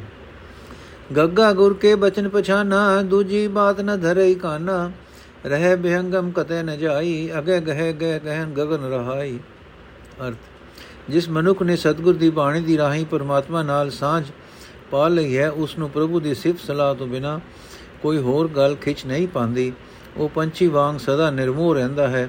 [1.10, 4.90] ਗੱਗਾ ਗੁਰ ਕੇ ਬਚਨ ਪਛਾਨਾ, ਦੂਜੀ ਬਾਤ ਨ ਧਰਈ ਕਾਨਾ।
[5.46, 9.38] ਰਹਿ ਬਿਹੰਗਮ ਕਤੇ ਨ ਜਾਈ ਅਗੇ ਗਹਿ ਗਏ ਗਹਿਨ ਗਗਨ ਰਹਾਈ।
[10.20, 10.36] ਅਰਥ,
[11.10, 14.24] ਜਿਸ ਮਨੁੱਖ ਨੇ ਸਤਗੁਰ ਦੀ ਬਾਣੀ ਦੀ ਰਾਹੀਂ ਪਰਮਾਤਮਾ ਨਾਲ ਸਾਂਝ
[14.90, 17.38] ਪਾ ਲਈ ਹੈ ਉਸ ਨੂੰ ਪ੍ਰਭੂ ਦੀ ਸਿਫਤ ਸਲਾਹ ਤੋਂ ਬਿਨਾ
[18.02, 19.72] ਕੋਈ ਹੋਰ ਗੱਲ ਖਿੱਚ ਨਹੀਂ ਪਾਉਂਦੀ।
[20.16, 22.28] ਉਹ ਪੰਛੀ ਵਾਂਗ ਸਦਾ ਨਿਰਮੋਹ ਰਹਿੰਦਾ ਹੈ,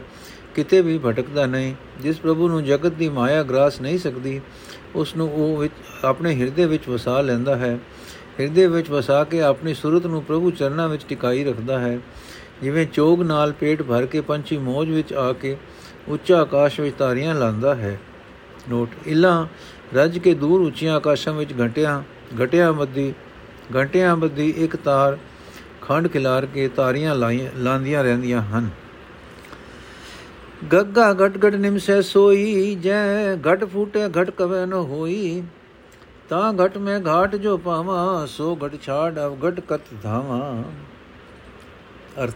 [0.56, 4.40] ਕਿਤੇ ਵੀ ਭਟਕਦਾ ਨਹੀਂ। ਜਿਸ ਪ੍ਰਭੂ ਨੂੰ ਜਗਤ ਦੀ ਮਾਇਆ ਗ੍ਰਾਸ ਨਹੀਂ ਸਕਦੀ
[4.96, 7.78] ਉਸ ਨੂੰ ਉਹ ਵਿੱਚ, ਆਪਣੇ ਹਿਰਦੇ ਵਿੱਚ ਵਸਾ ਲੈਂਦਾ ਹੈ।
[8.40, 12.00] ਹਿਰਦੇ ਵਿੱਚ ਵਸਾ ਕੇ ਆਪਣੀ ਸੁਰਤ ਨੂੰ ਪ੍ਰਭੂ ਚਰਨਾਂ ਵਿੱਚ ਟਿਕਾਈ ਰੱਖਦਾ ਹੈ।
[12.64, 15.56] ਜਿਵੇਂ ਚੋਗ ਨਾਲ ਪੇਟ ਭਰ ਕੇ ਪੰਛੀ ਮੋਜ ਵਿੱਚ ਆ ਕੇ
[16.08, 18.00] ਉੱਚਾ ਆਕਾਸ਼ ਵਿੱਚ ਤਾਰੀਆਂ ਲਾਂਦਾ ਹੈ।
[18.70, 19.48] ਨੋਟ, ਇਲਾ
[19.94, 22.04] ਰੱਜ ਕੇ ਦੂਰ ਉੱਚੀਆਂ ਆਕਾਸ਼ਾਂ ਵਿੱਚ ਘਟਿਆ
[22.44, 23.14] ਘਟਿਆ ਮੱਦੀ
[23.82, 25.18] ਘਟਿਆਂ ਮੱਦੀ ਇੱਕ ਤਾਰ
[25.82, 28.70] ਖੰਡ ਖਿਲਾਰ ਕੇ ਤਾਰੀਆਂ ਲਾਂਦੀਆਂ ਰਹਿੰਦੀਆਂ ਹਨ।
[30.74, 35.44] ਗੱਗਾ ਘਟ ਘਟ ਨਿਮਸੈ ਸੋਈ, ਜੈ ਘਟ ਫੂਟੇ ਘਟ ਕਵੇ ਨ ਹੋਈ
[36.30, 40.64] ਤਾਂ ਘਟ ਮੈਂ ਘਾਟ ਜੋ ਪਾਵਾਂ, ਸੋ ਘਟ ਛਾੜ ਅਵ ਘਟ ਕਤ ਧਾਵਾਂ।
[42.24, 42.36] ਅਰਥ,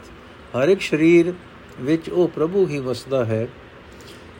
[0.55, 1.33] ਹਰ ਇੱਕ ਸਰੀਰ
[1.81, 3.47] ਵਿੱਚ ਉਹ ਪ੍ਰਭੂ ਹੀ ਵਸਦਾ ਹੈ।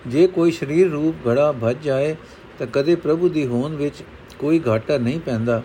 [0.08, 2.16] ਜੇ ਕੋਈ ਸਰੀਰ ਰੂਪ ਘੜਾ ਭੱਜ ਜਾਏ,
[2.60, 4.04] ਤਾਂ ਕਦੇ ਪ੍ਰਭੂ ਦੀ ਹੋਂਦ ਵਿੱਚ
[4.40, 5.62] ਕੋਈ ਘਾਟਾ ਨਹੀਂ ਪੈਂਦਾ।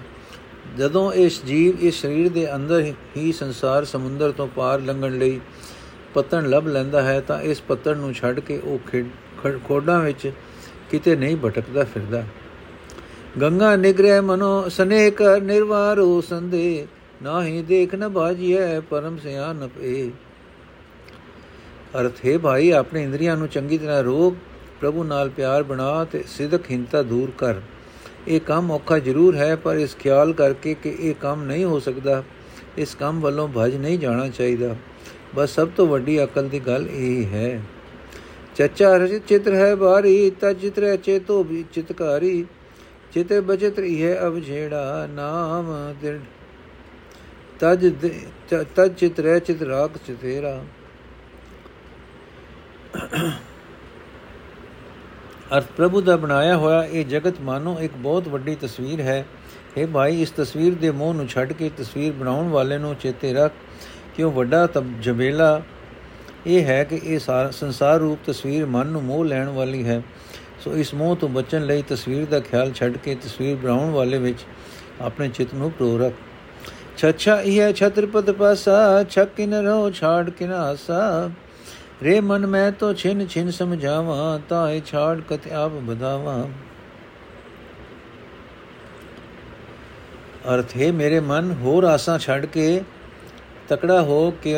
[0.76, 5.40] ਜਦੋਂ ਇਸ ਜੀਵ ਇਸ ਸਰੀਰ ਦੇ ਅੰਦਰ ਹੀ ਸੰਸਾਰ ਸਮੁੰਦਰ ਤੋਂ ਪਾਰ ਲੰਘਣ ਲਈ
[6.14, 8.78] ਪਤਨ ਲੱਭ ਲੈਂਦਾ ਹੈ, ਤਾਂ ਇਸ ਪਤਨ ਨੂੰ ਛੱਡ ਕੇ ਉਹ
[9.66, 10.30] ਖੋਡਾਂ ਵਿੱਚ
[10.90, 12.24] ਕਿਤੇ ਨਹੀਂ ਭਟਕਦਾ ਫਿਰਦਾ।
[13.40, 16.86] ਗੰਗਾ ਨਿਗ੍ਰਹਿ ਮਨੋ ਸਨੇਹ ਕਰ ਨਿਰਵਾਰੋ ਸੰਦੇ।
[17.22, 20.10] ਨਾਹੀ ਦੇਖ ਨ ਬਾਜੀਐ ਪਰਮ ਸਿਆਨ ਪੇ
[22.00, 24.36] ਅਰਥ, ਹੈ ਭਾਈ, ਆਪਣੇ ਇੰਦਰੀਆਂ ਨੂੰ ਚੰਗੀ ਤਰ੍ਹਾਂ ਰੋਕ
[24.80, 27.60] ਪ੍ਰਭੂ ਨਾਲ ਪਿਆਰ ਬਣਾ ਤੇ ਸਿਦਕਹੀਨਤਾ ਦੂਰ ਕਰ।
[28.28, 32.22] ਇਹ ਕੰਮ ਔਖਾ ਜ਼ਰੂਰ ਹੈ, ਪਰ ਇਸ ਖਿਆਲ ਕਰਕੇ ਕਿ ਇਹ ਕੰਮ ਨਹੀਂ ਹੋ ਸਕਦਾ।
[32.78, 34.74] ਇਸ ਕੰਮ ਵੱਲੋਂ ਭਜ ਨਹੀਂ ਜਾਣਾ ਚਾਹੀਦਾ।
[35.34, 37.62] ਬਸ ਸਭ ਤੋਂ ਵੱਡੀ ਅਕਲ ਦੀ ਗੱਲ ਇਹ ਹੈ।
[38.56, 42.44] ਚੱਚਾ ਰਚਿਤ ਚਿੱਤਰ ਹੈ ਬਾਰੀ, ਤਜ ਚਿਤਰ ਚੇਤੋ ਵੀ ਚਿਤਕਾਰੀ।
[43.14, 45.66] ਚਿਤੇ ਬਚਿਤ ਇਹ ਅਬ ਝੇੜਾ ਨਾਮ
[46.00, 46.18] ਦਿੜ
[47.60, 47.86] ਤਜ
[48.50, 50.60] ਤਜ ਚਿਤਰ ਚਿਤ ਰਾਖ ਚਿਤੇਰਾ
[55.56, 59.24] ਅਰਥ ਪ੍ਰਭੂ ਦਾ ਬਣਾਇਆ ਹੋਇਆ ਇਹ ਜਗਤ ਮਾਨੋ ਇੱਕ ਬਹੁਤ ਵੱਡੀ ਤਸਵੀਰ ਹੈ।
[59.78, 63.52] हे ਭਾਈ, ਇਸ ਤਸਵੀਰ ਦੇ ਮੋਹ ਨੂੰ ਛੱਡ ਕੇ ਤਸਵੀਰ ਬਣਾਉਣ ਵਾਲੇ ਨੂੰ ਚੇਤੇ ਰੱਖ,
[64.16, 65.60] ਕਿਉਂ ਵੱਡਾ ਤਬ ਜਬੇਲਾ
[66.46, 67.18] ਇਹ ਹੈ ਕਿ ਇਹ
[67.52, 70.02] ਸੰਸਾਰ ਰੂਪ ਤਸਵੀਰ ਮਨ ਨੂੰ ਮੋਹ ਲੈਣ ਵਾਲੀ ਹੈ।
[70.64, 74.44] ਸੋ ਇਸ ਮੋਹ ਤੋਂ ਬਚਣ ਲਈ ਤਸਵੀਰ ਦਾ ਖਿਆਲ ਛੱਡ ਕੇ ਤਸਵੀਰ ਬਣਾਉਣ ਵਾਲੇ ਵਿੱਚ
[75.00, 76.10] ਆਪਣੇ ਚਿੱਤ ਨੂੰ ਪ੍ਰੋ
[76.98, 81.30] ਛੱਛਾ ਇਹ ਛਤਰਪਤ ਪਾਸਾ ਛਕਿਨ ਰੋ ਛਾੜ ਕਿਨਾਸਾ
[82.02, 86.44] ਰੇ ਮਨ ਮੈਂ ਤੋ ਛਿਨ ਛਿਨ ਸਮਝਾਵਾਂ, ਤਾਏ ਛਾੜ ਕਤ ਆਪ ਬਧਾਵਾਂ
[90.54, 92.80] ਅਰਥ, ਹੈ ਮੇਰੇ ਮਨ, ਹੋਰ ਆਸਾਂ ਛੱਡ ਕੇ
[93.68, 94.54] ਤਕੜਾ ਹੋ ਕੇ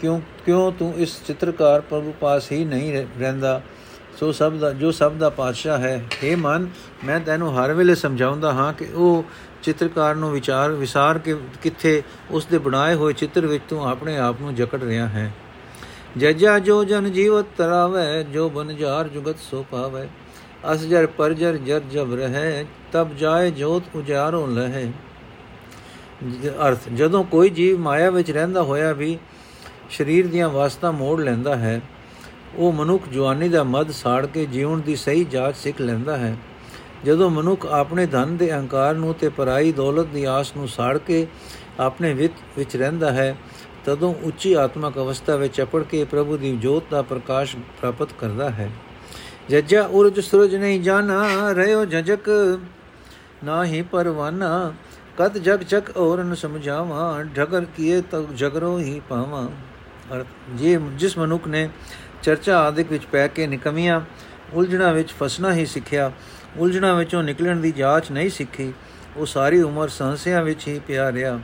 [0.00, 3.60] ਕਿਉਂ ਕਿਉਂ ਤੂੰ ਇਸ ਚਿੱਤਰਕਾਰ ਪ੍ਰਭੂ ਪਾਸ ਹੀ ਨਹੀਂ ਰਹਿੰਦਾ?
[4.20, 6.68] ਸੋ ਸਭ ਦਾ ਜੋ ਸਭ ਦਾ ਪਾਤਸ਼ਾਹ ਹੈ हे ਮਨ,
[7.04, 9.24] ਮੈਂ ਤੈਨੂੰ ਹਰ ਵੇਲੇ ਸਮਝਾਉਂਦਾ ਹਾਂ ਕਿ ਉਹ
[9.62, 14.36] ਚਿੱਤਰਕਾਰ ਨੂੰ ਵਿਚਾਰ ਵਿਸਾਰ ਕੇ ਕਿੱਥੇ ਉਸ ਦੇ ਬਣਾਏ ਹੋਏ ਚਿੱਤਰ ਵਿੱਚ ਤੂੰ ਆਪਣੇ ਆਪ
[14.40, 15.32] ਨੂੰ ਜਕੜ ਰਿਹਾ ਹੈ।
[16.16, 20.08] ਜਜਾ ਜੋ ਜਨ ਜੀਵਤ ਤਰਾਵੇ, ਜੋ ਬਨ ਜਾਰ ਜੁਗਤ ਸੋ ਪਾਵੇ।
[20.72, 24.90] ਅਸ ਜਰ ਪਰਜਰ ਜਰ ਜਬ ਰਹੇ, ਤਬ ਜਾਏ ਜੋਤ ਉਜਾਰੋ ਲਹੇ।
[26.48, 29.18] ਅਰਥ, ਜਦੋਂ ਕੋਈ ਜੀਵ ਮਾਇਆ ਵਿੱਚ ਰਹਿੰਦਾ ਹੋਇਆ ਵੀ
[29.90, 31.80] ਸਰੀਰ ਦੀਆਂ ਵਾਸਤਾ ਮੋੜ ਲੈਂਦਾ ਹੈ
[32.56, 36.36] ਉਹ ਮਨੁੱਖ ਜਵਾਨੀ ਦਾ ਮਦ ਸਾੜ ਕੇ ਜੀਵਨ ਦੀ ਸਹੀ ਜਾਂਚ ਸਿੱਖ ਲੈਂਦਾ ਹੈ।
[37.04, 41.26] ਜਦੋਂ ਮਨੁੱਖ ਆਪਣੇ ਧਨ ਦੇ ਅਹੰਕਾਰ ਨੂੰ ਤੇ ਪਰਾਈ ਦੌਲਤ ਦੀ ਆਸ ਨੂੰ ਸਾੜ ਕੇ
[41.80, 43.36] ਆਪਣੇ ਵਿਤ ਵਿੱਚ ਰਹਿੰਦਾ ਹੈ,
[43.84, 48.70] ਤਦੋਂ ਉੱਚੀ ਆਤਮਕ ਅਵਸਥਾ ਵਿੱਚ ਚਪੜ ਕੇ ਪ੍ਰਭੂ ਦੀ ਜੋਤ ਦਾ ਪ੍ਰਕਾਸ਼ ਪ੍ਰਾਪਤ ਕਰਦਾ ਹੈ।
[49.50, 52.28] ਜੱਜਾ ਉਰਜ ਸੂਰਜ ਨਹੀਂ ਜਾਣਾ ਰਿਓ ਝਜਕ
[53.44, 54.72] ਨਾ ਹੀ ਪਰਵਾਨਾ,
[55.18, 59.48] ਕਦ ਜਗ ਜਗ ਔਰ ਨ ਸਮਝਾਵਾਂ, ਢਗਰ ਕੀਏ ਤਗ ਜਗਰੋ ਹੀ ਪਾਵਾਂ।
[60.14, 61.68] ਅਰ ਜੇ ਜਿਸ ਮਨੁੱਖ ਨੇ
[62.22, 64.00] ਚਰਚਾ ਆਦਿਕ ਵਿੱਚ ਪੈ ਕੇ ਨਿਕਮੀਆਂ
[64.52, 66.12] ਉਲਝਣਾ ਵਿੱਚ ਫਸਣਾ ਹੀ ਸਿੱਖਿਆ,
[66.56, 68.72] ਉਲਝਣਾ ਵਿੱਚੋਂ ਨਿਕਲਣ ਦੀ ਜਾਂਚ ਨਹੀਂ ਸਿੱਖੀ,
[69.16, 71.40] ਉਹ ਸਾਰੀ ਉਮਰ ਸੰਸਿਆਂ ਵਿੱਚ ਹੀ ਪਿਆ ਰਿਹਾ।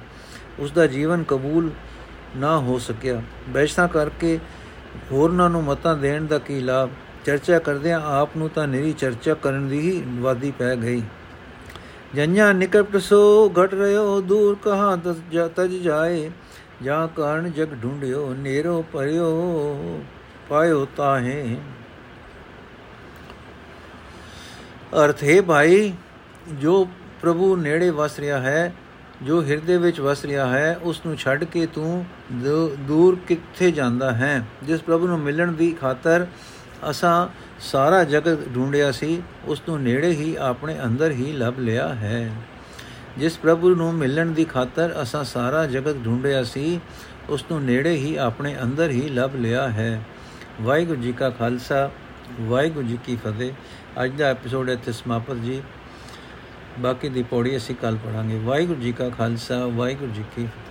[0.59, 1.71] ਉਸ ਦਾ ਜੀਵਨ ਕਬੂਲ
[2.37, 4.39] ਨਾ ਹੋ ਸਕਿਆ। ਬੈਸ਼ਤਾ ਕਰਕੇ
[5.13, 6.91] ਹੋਰਨਾਂ ਨੂੰ ਮਤਾਂ ਦੇਣ ਦਾ ਕੀ ਲਾਭ?
[7.25, 11.03] ਚਰਚਾ ਕਰਦਿਆਂ ਆਪ ਨੂੰ ਤਾਂ ਨਿਰੀ ਚਰਚਾ ਕਰਨ ਦੀ ਹੀ ਵਾਦੀ ਪੈ ਗਈ।
[12.15, 14.97] ਜੰਨਾ ਨਿਕਟ ਸੋ ਘਟ ਰਿਓ, ਦੂਰ ਕਹਾਂ
[15.57, 16.31] ਤਜ ਜਾਏ?
[16.83, 20.03] ਜਾਂ ਕਾਰਨ ਜਗ ਢੂੰਡਿਓ ਨੇਰੋ ਪਰਿਓ
[20.49, 21.57] ਪਾਇਓ ਤਾਹੇ।
[25.05, 25.93] ਅਰਥ ਹੈ ਭਾਈ,
[26.53, 26.89] ਜੋ
[27.23, 28.73] ਪ੍ਰਭੂ ਨੇੜੇ ਵਸ ਰਿਹਾ ਹੈ,
[29.23, 32.05] ਜੋ ਹਿਰਦੇ ਵਿੱਚ ਵਸ ਰਿਹਾ ਹੈ ਉਸ ਨੂੰ ਛੱਡ ਕੇ ਤੂੰ
[32.81, 34.45] ਦੂਰ ਕਿੱਥੇ ਜਾਂਦਾ ਹੈ?
[34.63, 36.27] ਜਿਸ ਪ੍ਰਭੂ ਨੂੰ ਮਿਲਣ ਦੀ ਖਾਤਰ
[36.91, 37.29] ਅਸਾਂ
[37.61, 42.31] ਸਾਰਾ ਜਗਤ ਢੂੰਡਿਆ ਸੀ, ਉਸ ਨੂੰ ਨੇੜੇ ਹੀ ਆਪਣੇ ਅੰਦਰ ਹੀ ਲੱਭ ਲਿਆ ਹੈ।
[43.19, 46.81] ਜਿਸ ਪ੍ਰਭੂ ਨੂੰ ਮਿਲਣ ਦੀ ਖਾਤਰ ਅਸਾਂ ਸਾਰਾ ਜਗਤ ਢੂੰਡਿਆ ਸੀ,
[47.29, 50.01] ਉਸ ਨੂੰ ਨੇੜੇ ਹੀ ਆਪਣੇ ਅੰਦਰ ਹੀ ਲੱਭ ਲਿਆ ਹੈ।
[50.61, 51.91] ਵਾਹਿਗੁਰੂ ਜੀ ਕਾ ਖਾਲਸਾ,
[52.41, 53.53] ਵਾਹਿਗੁਰੂ ਜੀ ਕੀ ਫਤਿਹ।
[54.05, 55.63] ਅੱਜ ਦਾ ਐਪੀਸੋਡ ਇੱਥੇ ਸਮਾਪਤ ਜੀ।
[56.79, 60.68] ਬਾਕੀ ਦੀ ਪੌੜੀ ਅਸੀਂ ਕੱਲ ਪੜਾਂਗੇ ਵਾਹਿਗੁਰੂ ਜੀ ਕਾ ਖਾਲਸਾ, ਵਾਹਿਗੁਰੂ ਜੀ ਕੀ ਫਤਿਹ।